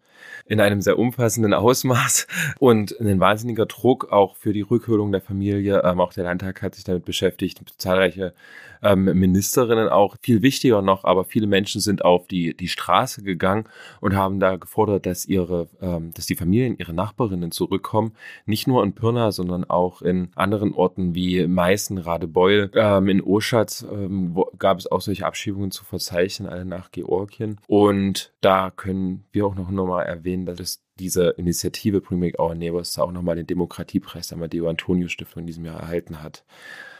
in 0.46 0.60
einem 0.60 0.80
sehr 0.80 0.98
umfassenden 0.98 1.54
Ausmaß 1.54 2.26
und 2.58 2.98
ein 3.00 3.20
wahnsinniger 3.20 3.66
Druck 3.66 4.10
auch 4.10 4.36
für 4.36 4.52
die 4.52 4.62
Rückholung 4.62 5.12
der 5.12 5.20
Familie. 5.20 5.82
Ähm, 5.84 6.00
auch 6.00 6.12
der 6.12 6.24
Landtag 6.24 6.62
hat 6.62 6.74
sich 6.74 6.84
damit 6.84 7.04
beschäftigt, 7.04 7.60
zahlreiche 7.78 8.34
ähm, 8.82 9.04
Ministerinnen 9.04 9.88
auch. 9.88 10.16
Viel 10.20 10.42
wichtiger 10.42 10.82
noch, 10.82 11.04
aber 11.04 11.24
viele 11.24 11.46
Menschen 11.46 11.80
sind 11.80 12.04
auf 12.04 12.26
die, 12.26 12.56
die 12.56 12.68
Straße 12.68 13.22
gegangen 13.22 13.64
und 14.00 14.16
haben 14.16 14.40
da 14.40 14.56
gefordert, 14.56 15.06
dass 15.06 15.26
ihre, 15.26 15.68
ähm, 15.80 16.12
dass 16.14 16.26
die 16.26 16.34
Familien, 16.34 16.76
ihre 16.78 16.92
Nachbarinnen 16.92 17.50
zurückkommen. 17.50 18.12
Nicht 18.46 18.66
nur 18.66 18.82
in 18.82 18.94
Pirna, 18.94 19.32
sondern 19.32 19.64
auch 19.64 20.02
in 20.02 20.30
anderen 20.34 20.72
Orten 20.72 21.14
wie 21.14 21.46
Meißen, 21.46 21.98
Radebeul, 21.98 22.70
ähm, 22.74 23.08
in 23.08 23.22
Oschatz 23.22 23.86
ähm, 23.90 24.36
gab 24.58 24.78
es 24.78 24.90
auch 24.90 25.00
solche 25.00 25.26
Abschiebungen 25.26 25.70
zu 25.70 25.84
verzeichnen, 25.84 26.48
alle 26.48 26.64
nach 26.64 26.90
Georgien. 26.90 27.60
Und 27.66 28.32
da 28.40 28.70
können 28.70 29.24
wir 29.32 29.46
auch 29.46 29.54
noch 29.54 29.70
nochmal 29.70 30.06
erwähnen, 30.06 30.46
dass 30.46 30.60
es 30.60 30.82
diese 30.98 31.30
Initiative 31.30 32.00
Bring 32.00 32.20
Back 32.20 32.38
Our 32.38 32.54
Neighbors 32.54 32.98
auch 32.98 33.12
nochmal 33.12 33.36
den 33.36 33.46
Demokratiepreis 33.46 34.28
der 34.28 34.38
Amadeo 34.38 34.68
Antonio 34.68 35.08
Stiftung 35.08 35.40
in 35.40 35.46
diesem 35.46 35.64
Jahr 35.64 35.80
erhalten 35.80 36.22
hat. 36.22 36.44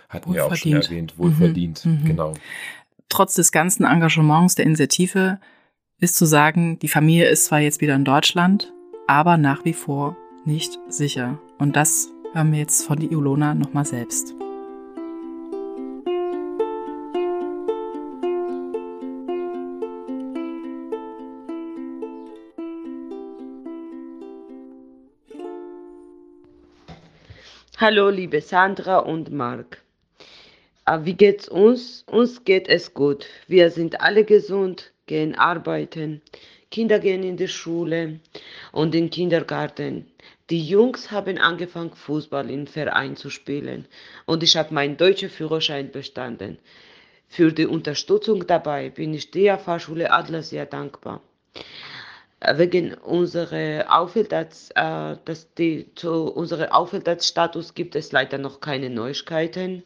Hatten 0.08 0.32
wir 0.32 0.46
auch 0.46 0.54
schon 0.54 0.72
erwähnt, 0.72 1.18
wohlverdient, 1.18 1.84
Mhm, 1.84 1.92
mhm. 1.92 2.04
genau. 2.04 2.34
Trotz 3.10 3.34
des 3.34 3.52
ganzen 3.52 3.84
Engagements 3.84 4.54
der 4.54 4.64
Initiative 4.64 5.38
ist 5.98 6.16
zu 6.16 6.24
sagen, 6.24 6.78
die 6.78 6.88
Familie 6.88 7.28
ist 7.28 7.46
zwar 7.46 7.60
jetzt 7.60 7.80
wieder 7.80 7.94
in 7.94 8.04
Deutschland, 8.04 8.72
aber 9.06 9.36
nach 9.36 9.64
wie 9.64 9.72
vor 9.72 10.16
nicht 10.44 10.78
sicher. 10.88 11.38
Und 11.58 11.76
das 11.76 12.10
hören 12.32 12.52
wir 12.52 12.58
jetzt 12.58 12.86
von 12.86 12.98
die 12.98 13.10
Ilona 13.10 13.54
nochmal 13.54 13.84
selbst. 13.84 14.34
Hallo, 27.76 28.08
liebe 28.08 28.40
Sandra 28.40 28.98
und 28.98 29.30
Marc. 29.30 29.82
Wie 31.02 31.14
geht's 31.14 31.48
uns? 31.48 32.02
Uns 32.10 32.44
geht 32.44 32.66
es 32.66 32.94
gut. 32.94 33.26
Wir 33.46 33.70
sind 33.70 34.00
alle 34.00 34.24
gesund, 34.24 34.92
gehen 35.06 35.34
arbeiten, 35.34 36.22
Kinder 36.70 36.98
gehen 36.98 37.22
in 37.22 37.36
die 37.36 37.48
Schule 37.48 38.20
und 38.72 38.94
den 38.94 39.10
Kindergarten. 39.10 40.10
Die 40.48 40.66
Jungs 40.66 41.10
haben 41.10 41.36
angefangen, 41.36 41.92
Fußball 41.92 42.50
im 42.50 42.66
Verein 42.66 43.16
zu 43.16 43.28
spielen 43.28 43.86
und 44.24 44.42
ich 44.42 44.56
habe 44.56 44.72
meinen 44.72 44.96
deutschen 44.96 45.28
Führerschein 45.28 45.90
bestanden. 45.90 46.56
Für 47.28 47.52
die 47.52 47.66
Unterstützung 47.66 48.46
dabei 48.46 48.88
bin 48.88 49.12
ich 49.12 49.30
der 49.30 49.58
Fahrschule 49.58 50.10
Adler 50.10 50.42
sehr 50.42 50.64
dankbar. 50.64 51.20
Wegen 52.40 52.94
unserer 52.94 53.86
Aufenthalts, 53.88 54.70
äh, 54.76 55.16
dass 55.24 55.52
die, 55.54 55.86
zu 55.96 56.32
unserem 56.32 56.70
Aufenthaltsstatus 56.70 57.74
gibt 57.74 57.96
es 57.96 58.12
leider 58.12 58.38
noch 58.38 58.60
keine 58.60 58.90
Neuigkeiten. 58.90 59.82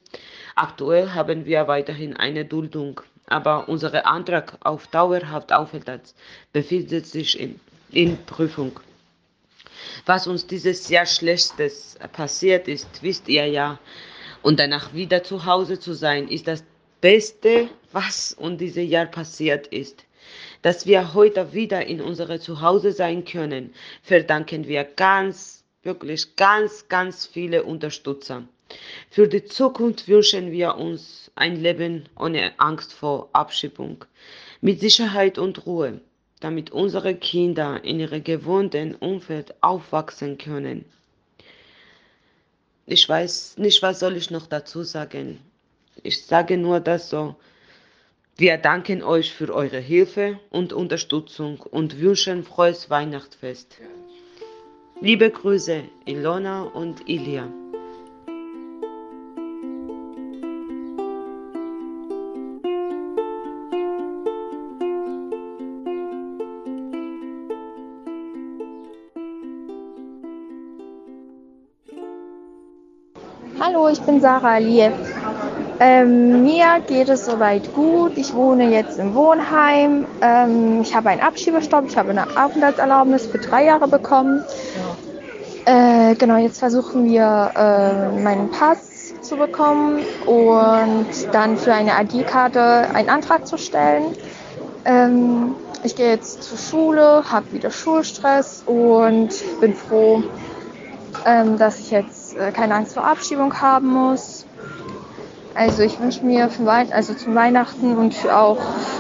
Aktuell 0.55 1.11
haben 1.11 1.47
wir 1.47 1.67
weiterhin 1.67 2.15
eine 2.15 2.45
Duldung, 2.45 3.01
aber 3.27 3.71
unser 3.71 4.07
Antrag 4.07 4.59
auf 4.61 4.87
dauerhaft 4.89 5.51
Aufenthalt 5.51 6.15
befindet 6.53 7.07
sich 7.07 7.41
in, 7.41 7.59
in 7.91 8.23
Prüfung. 8.27 8.79
Was 10.05 10.27
uns 10.27 10.47
dieses 10.47 10.91
Jahr 10.91 11.07
Schlechtes 11.07 11.97
passiert 12.13 12.69
ist, 12.69 13.03
wisst 13.03 13.29
ihr 13.29 13.47
ja. 13.47 13.79
Und 14.43 14.59
danach 14.61 14.93
wieder 14.93 15.23
zu 15.23 15.47
Hause 15.47 15.81
zu 15.81 15.95
sein, 15.95 16.29
ist 16.29 16.49
das 16.49 16.65
Beste, 17.01 17.69
was 17.93 18.35
uns 18.35 18.59
dieses 18.59 18.89
Jahr 18.89 19.07
passiert 19.07 19.69
ist. 19.69 20.05
Dass 20.63 20.87
wir 20.87 21.15
heute 21.15 21.53
wieder 21.53 21.87
in 21.87 22.01
unserem 22.01 22.41
Zuhause 22.41 22.93
sein 22.93 23.25
können, 23.25 23.75
verdanken 24.03 24.67
wir 24.69 24.85
ganz, 24.85 25.65
wirklich 25.83 26.37
ganz, 26.37 26.89
ganz 26.89 27.27
viele 27.27 27.65
Unterstützer. 27.65 28.45
Für 29.11 29.29
die 29.29 29.45
Zukunft 29.45 30.09
wünschen 30.09 30.53
wir 30.53 30.77
uns 30.77 31.31
ein 31.35 31.61
Leben 31.61 32.09
ohne 32.19 32.53
Angst 32.59 32.93
vor 32.93 33.29
Abschiebung, 33.33 34.05
mit 34.61 34.81
Sicherheit 34.81 35.39
und 35.39 35.67
Ruhe, 35.67 36.01
damit 36.41 36.71
unsere 36.71 37.15
Kinder 37.15 37.83
in 37.85 38.01
ihrem 38.01 38.25
gewohnten 38.25 38.95
Umfeld 38.95 39.55
aufwachsen 39.61 40.39
können. 40.39 40.85
Ich 42.87 43.09
weiß 43.09 43.59
nicht, 43.59 43.83
was 43.83 44.01
soll 44.01 44.17
ich 44.17 44.31
noch 44.31 44.47
dazu 44.47 44.83
sagen. 44.83 45.41
Ich 46.03 46.25
sage 46.27 46.57
nur 46.57 46.81
das 46.81 47.11
so. 47.11 47.37
Wir 48.43 48.57
danken 48.57 49.05
euch 49.05 49.33
für 49.33 49.55
eure 49.55 49.79
Hilfe 49.79 50.41
und 50.51 50.73
Unterstützung 50.73 51.61
und 51.61 52.01
wünschen 52.01 52.43
frohes 52.43 52.91
Weihnachtsfest. 52.91 53.77
Liebe 55.01 55.31
Grüße, 55.31 55.85
Ilona 56.07 56.63
und 56.65 57.09
Ilia. 57.09 57.47
Hallo, 73.61 73.89
ich 73.89 74.01
bin 74.01 74.21
Sarah 74.21 74.55
Aliev. 74.55 75.12
Ähm, 75.81 76.43
mir 76.43 76.81
geht 76.87 77.09
es 77.09 77.27
soweit 77.27 77.75
gut. 77.75 78.17
Ich 78.17 78.35
wohne 78.35 78.71
jetzt 78.71 78.99
im 78.99 79.15
Wohnheim. 79.15 80.07
Ähm, 80.21 80.81
ich 80.83 80.95
habe 80.95 81.11
einen 81.11 81.21
Abschiebestopp. 81.21 81.87
Ich 81.89 81.97
habe 81.97 82.11
eine 82.11 82.27
Aufenthaltserlaubnis 82.37 83.27
für 83.27 83.39
drei 83.39 83.65
Jahre 83.65 83.89
bekommen. 83.89 84.45
Äh, 85.65 86.15
genau, 86.17 86.37
jetzt 86.37 86.59
versuchen 86.59 87.09
wir, 87.09 87.53
äh, 87.57 88.21
meinen 88.21 88.51
Pass 88.51 89.15
zu 89.21 89.37
bekommen 89.37 90.01
und 90.27 91.07
dann 91.33 91.57
für 91.57 91.73
eine 91.73 91.93
ID-Karte 92.03 92.61
einen 92.93 93.09
Antrag 93.09 93.47
zu 93.47 93.57
stellen. 93.57 94.17
Ähm, 94.85 95.55
ich 95.85 95.97
gehe 95.97 96.11
jetzt 96.11 96.43
zur 96.43 96.59
Schule, 96.59 97.25
habe 97.31 97.53
wieder 97.53 97.71
Schulstress 97.71 98.63
und 98.67 99.31
bin 99.61 99.75
froh, 99.75 100.23
ähm, 101.25 101.59
dass 101.59 101.79
ich 101.79 101.91
jetzt 101.91 102.37
äh, 102.37 102.51
keine 102.51 102.75
Angst 102.75 102.95
vor 102.95 103.05
Abschiebung 103.05 103.61
haben 103.61 103.89
muss. 103.89 104.42
Also 105.55 105.83
ich 105.83 106.01
wünsche 106.01 106.25
mir 106.25 106.49
für 106.49 106.65
Weihnachten, 106.65 106.95
also 106.95 107.15
zum 107.15 107.35
Weihnachten 107.35 107.97
und 107.97 108.15
für 108.15 108.37
auch 108.37 108.59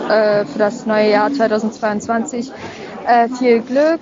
äh, 0.08 0.44
für 0.44 0.58
das 0.58 0.86
neue 0.86 1.10
Jahr 1.10 1.32
2022 1.32 2.52
äh, 3.06 3.28
viel 3.28 3.60
Glück, 3.60 4.00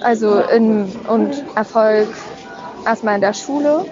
also 0.00 0.38
in, 0.38 0.90
und 1.08 1.44
Erfolg 1.56 2.08
erstmal 2.86 3.16
in 3.16 3.20
der 3.20 3.34
Schule 3.34 3.84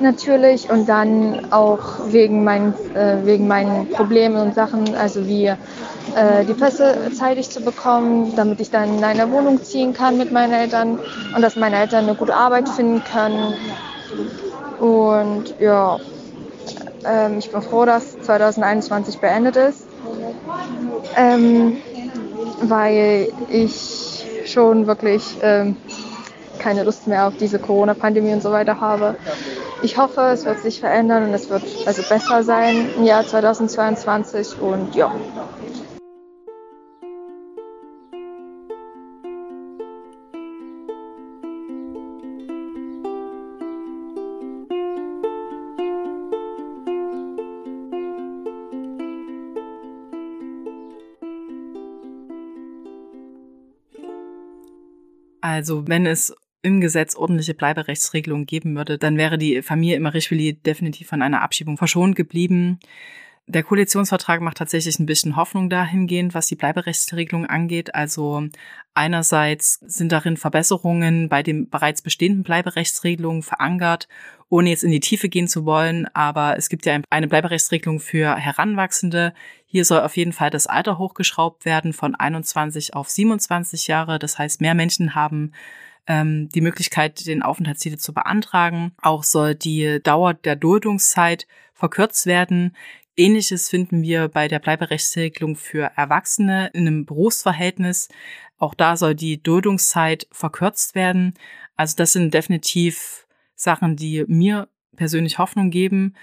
natürlich 0.00 0.70
und 0.70 0.88
dann 0.88 1.52
auch 1.52 1.80
wegen 2.08 2.44
meinen 2.44 2.74
äh, 2.94 3.18
wegen 3.24 3.46
meinen 3.46 3.88
Problemen 3.90 4.36
und 4.36 4.54
Sachen, 4.54 4.94
also 4.94 5.26
wie 5.26 5.46
äh, 5.46 6.44
die 6.46 6.54
Pässe 6.54 6.96
zeitig 7.12 7.50
zu 7.50 7.60
bekommen, 7.60 8.34
damit 8.36 8.60
ich 8.60 8.70
dann 8.70 8.98
in 8.98 9.04
eine 9.04 9.30
Wohnung 9.30 9.62
ziehen 9.62 9.92
kann 9.92 10.18
mit 10.18 10.32
meinen 10.32 10.52
Eltern 10.52 10.98
und 11.34 11.42
dass 11.42 11.56
meine 11.56 11.76
Eltern 11.76 12.04
eine 12.04 12.14
gute 12.14 12.34
Arbeit 12.34 12.68
finden 12.68 13.02
können. 13.04 13.54
Und 14.78 15.54
ja, 15.58 15.98
ähm, 17.04 17.38
ich 17.38 17.50
bin 17.50 17.62
froh, 17.62 17.84
dass 17.84 18.20
2021 18.20 19.18
beendet 19.18 19.56
ist, 19.56 19.86
ähm, 21.16 21.78
weil 22.62 23.28
ich 23.50 24.26
schon 24.46 24.86
wirklich 24.86 25.36
ähm, 25.42 25.76
keine 26.58 26.84
Lust 26.84 27.06
mehr 27.06 27.28
auf 27.28 27.36
diese 27.36 27.58
Corona-Pandemie 27.58 28.32
und 28.32 28.42
so 28.42 28.50
weiter 28.50 28.80
habe. 28.80 29.16
Ich 29.82 29.96
hoffe, 29.96 30.22
es 30.32 30.44
wird 30.44 30.60
sich 30.60 30.80
verändern 30.80 31.28
und 31.28 31.34
es 31.34 31.50
wird 31.50 31.62
also 31.86 32.02
besser 32.02 32.42
sein 32.42 32.90
im 32.96 33.04
Jahr 33.04 33.26
2022 33.26 34.60
und 34.60 34.94
ja. 34.94 35.12
Also 55.58 55.88
wenn 55.88 56.06
es 56.06 56.32
im 56.62 56.80
Gesetz 56.80 57.16
ordentliche 57.16 57.52
Bleiberechtsregelungen 57.52 58.46
geben 58.46 58.76
würde, 58.76 58.96
dann 58.96 59.16
wäre 59.16 59.38
die 59.38 59.60
Familie 59.60 59.96
Immerich-Willi 59.96 60.52
definitiv 60.54 61.08
von 61.08 61.20
einer 61.20 61.42
Abschiebung 61.42 61.76
verschont 61.76 62.14
geblieben. 62.14 62.78
Der 63.50 63.62
Koalitionsvertrag 63.62 64.42
macht 64.42 64.58
tatsächlich 64.58 64.98
ein 64.98 65.06
bisschen 65.06 65.34
Hoffnung 65.34 65.70
dahingehend, 65.70 66.34
was 66.34 66.48
die 66.48 66.54
Bleiberechtsregelung 66.54 67.46
angeht. 67.46 67.94
Also 67.94 68.46
einerseits 68.92 69.80
sind 69.86 70.12
darin 70.12 70.36
Verbesserungen 70.36 71.30
bei 71.30 71.42
den 71.42 71.70
bereits 71.70 72.02
bestehenden 72.02 72.42
Bleiberechtsregelungen 72.42 73.42
verankert, 73.42 74.06
ohne 74.50 74.68
jetzt 74.68 74.84
in 74.84 74.90
die 74.90 75.00
Tiefe 75.00 75.30
gehen 75.30 75.48
zu 75.48 75.64
wollen. 75.64 76.06
Aber 76.12 76.58
es 76.58 76.68
gibt 76.68 76.84
ja 76.84 77.00
eine 77.08 77.26
Bleiberechtsregelung 77.26 78.00
für 78.00 78.36
Heranwachsende. 78.36 79.32
Hier 79.64 79.86
soll 79.86 80.00
auf 80.02 80.18
jeden 80.18 80.34
Fall 80.34 80.50
das 80.50 80.66
Alter 80.66 80.98
hochgeschraubt 80.98 81.64
werden 81.64 81.94
von 81.94 82.14
21 82.14 82.92
auf 82.92 83.08
27 83.08 83.86
Jahre. 83.86 84.18
Das 84.18 84.38
heißt, 84.38 84.60
mehr 84.60 84.74
Menschen 84.74 85.14
haben 85.14 85.52
ähm, 86.06 86.50
die 86.50 86.60
Möglichkeit, 86.60 87.24
den 87.24 87.42
Aufenthaltstitel 87.42 87.96
zu 87.96 88.12
beantragen. 88.12 88.92
Auch 89.00 89.24
soll 89.24 89.54
die 89.54 90.02
Dauer 90.02 90.34
der 90.34 90.56
Duldungszeit 90.56 91.46
verkürzt 91.72 92.26
werden. 92.26 92.76
Ähnliches 93.18 93.68
finden 93.68 94.02
wir 94.02 94.28
bei 94.28 94.46
der 94.46 94.60
Bleiberechtsregelung 94.60 95.56
für 95.56 95.90
Erwachsene 95.96 96.70
in 96.72 96.86
einem 96.86 97.04
Berufsverhältnis. 97.04 98.08
Auch 98.58 98.74
da 98.74 98.96
soll 98.96 99.16
die 99.16 99.42
Duldungszeit 99.42 100.28
verkürzt 100.30 100.94
werden. 100.94 101.34
Also 101.76 101.96
das 101.96 102.12
sind 102.12 102.32
definitiv 102.32 103.26
Sachen, 103.56 103.96
die 103.96 104.24
mir 104.28 104.68
persönlich 104.94 105.38
Hoffnung 105.38 105.70
geben. 105.70 106.14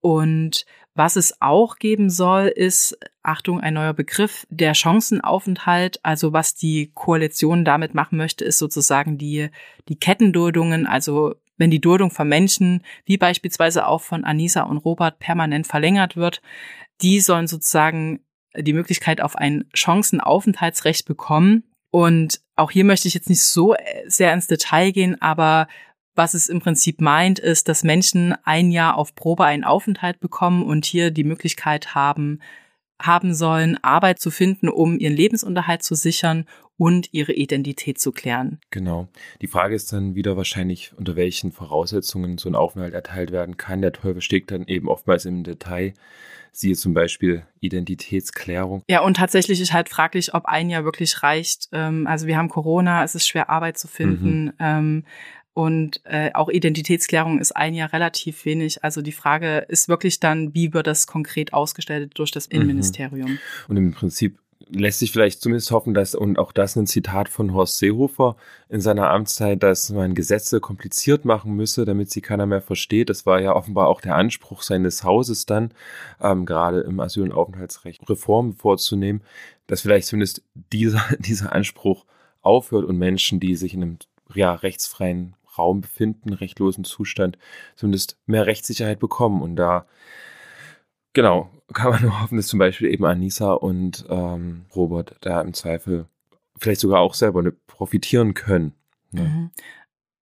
Und 0.00 0.66
was 0.94 1.16
es 1.16 1.40
auch 1.40 1.76
geben 1.76 2.10
soll, 2.10 2.48
ist, 2.48 2.98
Achtung, 3.22 3.60
ein 3.60 3.74
neuer 3.74 3.94
Begriff, 3.94 4.46
der 4.50 4.74
Chancenaufenthalt. 4.74 6.00
Also 6.02 6.34
was 6.34 6.54
die 6.54 6.90
Koalition 6.92 7.64
damit 7.64 7.94
machen 7.94 8.18
möchte, 8.18 8.44
ist 8.44 8.58
sozusagen 8.58 9.16
die, 9.16 9.48
die 9.88 9.96
Kettenduldungen, 9.96 10.86
also 10.86 11.34
wenn 11.62 11.70
die 11.70 11.80
Duldung 11.80 12.10
von 12.10 12.26
Menschen, 12.26 12.82
wie 13.04 13.16
beispielsweise 13.16 13.86
auch 13.86 14.02
von 14.02 14.24
Anisa 14.24 14.62
und 14.62 14.78
Robert, 14.78 15.20
permanent 15.20 15.64
verlängert 15.64 16.16
wird, 16.16 16.42
die 17.02 17.20
sollen 17.20 17.46
sozusagen 17.46 18.18
die 18.56 18.72
Möglichkeit 18.72 19.20
auf 19.20 19.36
ein 19.36 19.64
Chancenaufenthaltsrecht 19.72 21.06
bekommen. 21.06 21.62
Und 21.92 22.40
auch 22.56 22.72
hier 22.72 22.84
möchte 22.84 23.06
ich 23.06 23.14
jetzt 23.14 23.28
nicht 23.28 23.44
so 23.44 23.76
sehr 24.08 24.34
ins 24.34 24.48
Detail 24.48 24.90
gehen, 24.90 25.22
aber 25.22 25.68
was 26.16 26.34
es 26.34 26.48
im 26.48 26.60
Prinzip 26.60 27.00
meint, 27.00 27.38
ist, 27.38 27.68
dass 27.68 27.84
Menschen 27.84 28.34
ein 28.42 28.72
Jahr 28.72 28.98
auf 28.98 29.14
Probe 29.14 29.44
einen 29.44 29.62
Aufenthalt 29.62 30.18
bekommen 30.18 30.64
und 30.64 30.84
hier 30.84 31.12
die 31.12 31.22
Möglichkeit 31.22 31.94
haben, 31.94 32.40
haben 33.02 33.34
sollen, 33.34 33.78
Arbeit 33.82 34.20
zu 34.20 34.30
finden, 34.30 34.68
um 34.68 34.98
ihren 34.98 35.14
Lebensunterhalt 35.14 35.82
zu 35.82 35.94
sichern 35.94 36.46
und 36.78 37.08
ihre 37.12 37.32
Identität 37.32 38.00
zu 38.00 38.12
klären. 38.12 38.58
Genau. 38.70 39.08
Die 39.40 39.46
Frage 39.46 39.74
ist 39.74 39.92
dann 39.92 40.14
wieder 40.14 40.36
wahrscheinlich, 40.36 40.92
unter 40.96 41.14
welchen 41.14 41.52
Voraussetzungen 41.52 42.38
so 42.38 42.48
ein 42.48 42.54
Aufenthalt 42.54 42.94
erteilt 42.94 43.30
werden 43.30 43.56
kann. 43.56 43.82
Der 43.82 43.92
Teufel 43.92 44.20
steckt 44.20 44.50
dann 44.50 44.66
eben 44.66 44.88
oftmals 44.88 45.24
im 45.24 45.44
Detail. 45.44 45.94
Siehe 46.54 46.74
zum 46.74 46.92
Beispiel 46.92 47.46
Identitätsklärung. 47.60 48.82
Ja, 48.90 49.00
und 49.00 49.16
tatsächlich 49.16 49.60
ist 49.60 49.72
halt 49.72 49.88
fraglich, 49.88 50.34
ob 50.34 50.44
ein 50.44 50.68
Jahr 50.68 50.84
wirklich 50.84 51.22
reicht. 51.22 51.68
Ähm, 51.72 52.06
also 52.06 52.26
wir 52.26 52.36
haben 52.36 52.50
Corona, 52.50 53.04
es 53.04 53.14
ist 53.14 53.26
schwer 53.26 53.48
Arbeit 53.48 53.78
zu 53.78 53.88
finden. 53.88 54.52
Mhm. 54.58 55.04
Und 55.54 56.00
äh, 56.04 56.30
auch 56.32 56.48
Identitätsklärung 56.48 57.38
ist 57.38 57.54
ein 57.54 57.74
Jahr 57.74 57.92
relativ 57.92 58.44
wenig. 58.46 58.82
Also 58.82 59.02
die 59.02 59.12
Frage 59.12 59.66
ist 59.68 59.88
wirklich 59.88 60.18
dann, 60.18 60.54
wie 60.54 60.72
wird 60.72 60.86
das 60.86 61.06
konkret 61.06 61.52
ausgestellt 61.52 62.12
durch 62.14 62.30
das 62.30 62.48
mhm. 62.48 62.56
Innenministerium? 62.56 63.38
Und 63.68 63.76
im 63.76 63.92
Prinzip 63.92 64.38
lässt 64.68 65.00
sich 65.00 65.12
vielleicht 65.12 65.42
zumindest 65.42 65.70
hoffen, 65.70 65.92
dass, 65.92 66.14
und 66.14 66.38
auch 66.38 66.52
das 66.52 66.76
ein 66.76 66.86
Zitat 66.86 67.28
von 67.28 67.52
Horst 67.52 67.78
Seehofer 67.78 68.36
in 68.68 68.80
seiner 68.80 69.10
Amtszeit, 69.10 69.62
dass 69.62 69.90
man 69.90 70.14
Gesetze 70.14 70.60
kompliziert 70.60 71.24
machen 71.24 71.54
müsse, 71.54 71.84
damit 71.84 72.10
sie 72.10 72.22
keiner 72.22 72.46
mehr 72.46 72.62
versteht. 72.62 73.10
Das 73.10 73.26
war 73.26 73.40
ja 73.40 73.54
offenbar 73.54 73.88
auch 73.88 74.00
der 74.00 74.16
Anspruch 74.16 74.62
seines 74.62 75.04
Hauses 75.04 75.44
dann, 75.44 75.72
ähm, 76.20 76.46
gerade 76.46 76.80
im 76.80 77.00
Asyl- 77.00 77.24
und 77.24 77.32
Aufenthaltsrecht 77.32 78.08
Reformen 78.08 78.54
vorzunehmen, 78.54 79.22
dass 79.66 79.82
vielleicht 79.82 80.06
zumindest 80.06 80.42
dieser, 80.72 81.04
dieser 81.18 81.52
Anspruch 81.52 82.06
aufhört 82.40 82.84
und 82.84 82.96
Menschen, 82.98 83.40
die 83.40 83.56
sich 83.56 83.74
in 83.74 83.82
einem 83.82 83.98
ja, 84.34 84.54
rechtsfreien 84.54 85.34
Raum 85.58 85.80
befinden, 85.80 86.32
rechtlosen 86.32 86.84
Zustand, 86.84 87.38
zumindest 87.76 88.18
mehr 88.26 88.46
Rechtssicherheit 88.46 88.98
bekommen. 88.98 89.42
Und 89.42 89.56
da, 89.56 89.86
genau, 91.12 91.50
kann 91.72 91.90
man 91.90 92.02
nur 92.02 92.20
hoffen, 92.22 92.36
dass 92.36 92.48
zum 92.48 92.58
Beispiel 92.58 92.88
eben 92.88 93.04
Anissa 93.04 93.52
und 93.52 94.04
ähm, 94.08 94.66
Robert 94.74 95.16
da 95.20 95.40
im 95.40 95.54
Zweifel 95.54 96.06
vielleicht 96.58 96.80
sogar 96.80 97.00
auch 97.00 97.14
selber 97.14 97.42
profitieren 97.66 98.34
können. 98.34 98.74
Ne? 99.10 99.22
Mhm. 99.22 99.50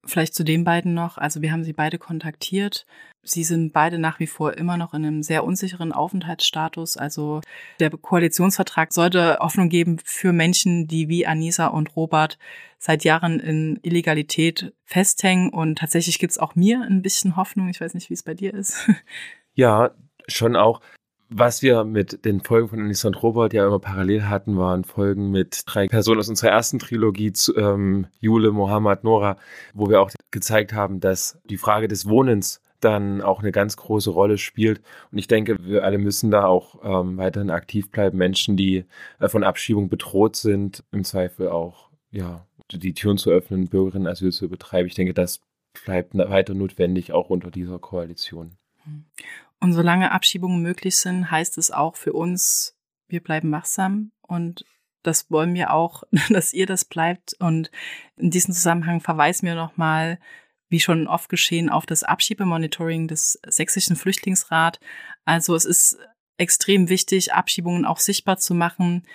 Vielleicht 0.06 0.34
zu 0.34 0.44
den 0.44 0.64
beiden 0.64 0.94
noch. 0.94 1.18
Also 1.18 1.42
wir 1.42 1.52
haben 1.52 1.64
sie 1.64 1.74
beide 1.74 1.98
kontaktiert. 1.98 2.86
Sie 3.22 3.44
sind 3.44 3.72
beide 3.72 3.98
nach 3.98 4.18
wie 4.18 4.26
vor 4.26 4.56
immer 4.56 4.78
noch 4.78 4.94
in 4.94 5.04
einem 5.04 5.22
sehr 5.22 5.44
unsicheren 5.44 5.92
Aufenthaltsstatus. 5.92 6.96
Also 6.96 7.42
der 7.80 7.90
Koalitionsvertrag 7.90 8.94
sollte 8.94 9.38
Hoffnung 9.40 9.68
geben 9.68 9.98
für 10.02 10.32
Menschen, 10.32 10.88
die 10.88 11.08
wie 11.08 11.26
Anisa 11.26 11.66
und 11.66 11.96
Robert 11.96 12.38
seit 12.78 13.04
Jahren 13.04 13.40
in 13.40 13.78
Illegalität 13.82 14.72
festhängen. 14.86 15.50
Und 15.50 15.78
tatsächlich 15.78 16.18
gibt 16.18 16.30
es 16.30 16.38
auch 16.38 16.54
mir 16.54 16.80
ein 16.80 17.02
bisschen 17.02 17.36
Hoffnung. 17.36 17.68
Ich 17.68 17.80
weiß 17.80 17.92
nicht, 17.92 18.08
wie 18.08 18.14
es 18.14 18.22
bei 18.22 18.34
dir 18.34 18.54
ist. 18.54 18.88
Ja, 19.54 19.90
schon 20.28 20.54
auch. 20.54 20.80
Was 21.32 21.62
wir 21.62 21.84
mit 21.84 22.24
den 22.24 22.40
Folgen 22.40 22.68
von 22.68 22.80
Anissa 22.80 23.06
und 23.06 23.22
Robert 23.22 23.52
ja 23.52 23.64
immer 23.64 23.78
parallel 23.78 24.24
hatten, 24.24 24.58
waren 24.58 24.82
Folgen 24.82 25.30
mit 25.30 25.62
drei 25.64 25.86
Personen 25.86 26.18
aus 26.18 26.28
unserer 26.28 26.50
ersten 26.50 26.80
Trilogie, 26.80 27.32
ähm, 27.56 28.08
Jule, 28.18 28.50
Mohammed, 28.50 29.04
Nora, 29.04 29.36
wo 29.72 29.88
wir 29.88 30.00
auch 30.00 30.10
gezeigt 30.32 30.72
haben, 30.72 30.98
dass 30.98 31.38
die 31.44 31.56
Frage 31.56 31.86
des 31.86 32.08
Wohnens 32.08 32.60
dann 32.80 33.20
auch 33.22 33.40
eine 33.40 33.52
ganz 33.52 33.76
große 33.76 34.10
Rolle 34.10 34.38
spielt. 34.38 34.80
Und 35.12 35.18
ich 35.18 35.28
denke, 35.28 35.64
wir 35.64 35.84
alle 35.84 35.98
müssen 35.98 36.32
da 36.32 36.46
auch 36.46 36.80
ähm, 36.82 37.16
weiterhin 37.16 37.50
aktiv 37.50 37.92
bleiben. 37.92 38.18
Menschen, 38.18 38.56
die 38.56 38.84
äh, 39.20 39.28
von 39.28 39.44
Abschiebung 39.44 39.88
bedroht 39.88 40.34
sind, 40.34 40.82
im 40.90 41.04
Zweifel 41.04 41.48
auch, 41.48 41.90
ja, 42.10 42.44
die 42.72 42.94
Türen 42.94 43.18
zu 43.18 43.30
öffnen, 43.30 43.68
Bürgerinnen 43.68 44.08
Asyl 44.08 44.32
zu 44.32 44.48
betreiben. 44.48 44.88
Ich 44.88 44.96
denke, 44.96 45.14
das 45.14 45.40
bleibt 45.84 46.16
weiter 46.16 46.54
notwendig, 46.54 47.12
auch 47.12 47.30
unter 47.30 47.52
dieser 47.52 47.78
Koalition. 47.78 48.56
Und 49.60 49.74
solange 49.74 50.10
Abschiebungen 50.10 50.62
möglich 50.62 50.96
sind, 50.96 51.30
heißt 51.30 51.58
es 51.58 51.70
auch 51.70 51.96
für 51.96 52.12
uns, 52.12 52.76
wir 53.08 53.22
bleiben 53.22 53.52
wachsam 53.52 54.12
und 54.22 54.64
das 55.02 55.30
wollen 55.30 55.54
wir 55.54 55.72
auch, 55.72 56.02
dass 56.30 56.52
ihr 56.52 56.66
das 56.66 56.84
bleibt. 56.84 57.34
Und 57.38 57.70
in 58.16 58.30
diesem 58.30 58.54
Zusammenhang 58.54 59.00
verweisen 59.00 59.46
wir 59.46 59.54
nochmal, 59.54 60.18
wie 60.68 60.80
schon 60.80 61.08
oft 61.08 61.28
geschehen, 61.28 61.68
auf 61.68 61.84
das 61.84 62.04
Abschiebemonitoring 62.04 63.08
des 63.08 63.40
Sächsischen 63.46 63.96
Flüchtlingsrat. 63.96 64.78
Also 65.24 65.54
es 65.54 65.64
ist 65.64 65.98
extrem 66.38 66.88
wichtig, 66.88 67.34
Abschiebungen 67.34 67.84
auch 67.84 67.98
sichtbar 67.98 68.38
zu 68.38 68.54
machen, 68.54 69.06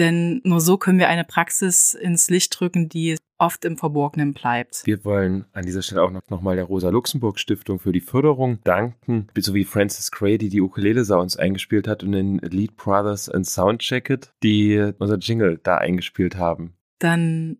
denn 0.00 0.40
nur 0.44 0.60
so 0.60 0.78
können 0.78 0.98
wir 0.98 1.08
eine 1.08 1.24
Praxis 1.24 1.94
ins 1.94 2.30
Licht 2.30 2.58
drücken, 2.58 2.88
die 2.88 3.16
oft 3.38 3.64
im 3.64 3.76
Verborgenen 3.76 4.34
bleibt. 4.34 4.82
Wir 4.84 5.04
wollen 5.04 5.46
an 5.52 5.64
dieser 5.64 5.82
Stelle 5.82 6.02
auch 6.02 6.10
noch, 6.10 6.22
noch 6.28 6.40
mal 6.40 6.56
der 6.56 6.64
Rosa-Luxemburg-Stiftung 6.64 7.78
für 7.78 7.92
die 7.92 8.00
Förderung 8.00 8.58
danken, 8.64 9.28
sowie 9.36 9.64
Francis 9.64 10.10
Gray, 10.10 10.38
die 10.38 10.48
die 10.48 10.60
Ukulele 10.60 11.04
uns 11.16 11.36
eingespielt 11.36 11.86
hat 11.86 12.02
und 12.02 12.12
den 12.12 12.38
Lead 12.38 12.76
Brothers 12.76 13.28
and 13.28 13.46
Soundjacket, 13.46 14.32
die 14.42 14.92
unser 14.98 15.16
Jingle 15.16 15.58
da 15.62 15.76
eingespielt 15.76 16.36
haben. 16.36 16.74
Dann 16.98 17.58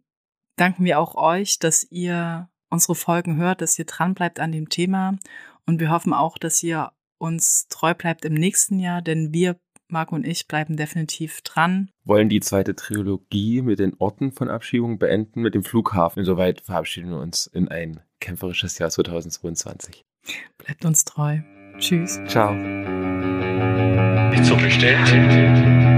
danken 0.57 0.85
wir 0.85 0.98
auch 0.98 1.14
euch, 1.14 1.59
dass 1.59 1.87
ihr 1.90 2.50
unsere 2.68 2.94
Folgen 2.94 3.37
hört, 3.37 3.61
dass 3.61 3.79
ihr 3.79 3.87
dran 3.87 4.14
bleibt 4.14 4.40
an 4.40 4.53
dem 4.53 4.68
Thema 4.68 5.18
und 5.66 5.81
wir 5.81 5.90
hoffen 5.90 6.12
auch, 6.12 6.38
dass 6.38 6.62
ihr 6.62 6.92
uns 7.18 7.68
treu 7.68 7.94
bleibt 7.94 8.24
im 8.24 8.35
nächsten 8.35 8.79
Jahr, 8.79 9.03
denn 9.03 9.33
wir 9.33 9.59
Marco 9.92 10.14
und 10.14 10.26
ich 10.26 10.46
bleiben 10.48 10.76
definitiv 10.76 11.42
dran. 11.42 11.90
Wollen 12.05 12.29
die 12.29 12.40
zweite 12.40 12.74
Trilogie 12.74 13.62
mit 13.62 13.79
den 13.79 13.94
Orten 13.98 14.33
von 14.33 14.48
Abschiebung 14.48 14.98
beenden, 14.98 15.42
mit 15.42 15.55
dem 15.55 15.62
Flughafen. 15.62 16.20
Insoweit 16.20 16.61
verabschieden 16.61 17.11
wir 17.11 17.18
uns 17.18 17.46
in 17.46 17.68
ein 17.68 18.00
kämpferisches 18.20 18.79
Jahr 18.79 18.90
2022. 18.90 20.05
Bleibt 20.59 20.85
uns 20.85 21.05
treu. 21.05 21.38
Tschüss. 21.79 22.20
Ciao. 22.29 22.53
Nicht 24.31 24.44
so 24.44 24.57
bestellt. 24.57 25.89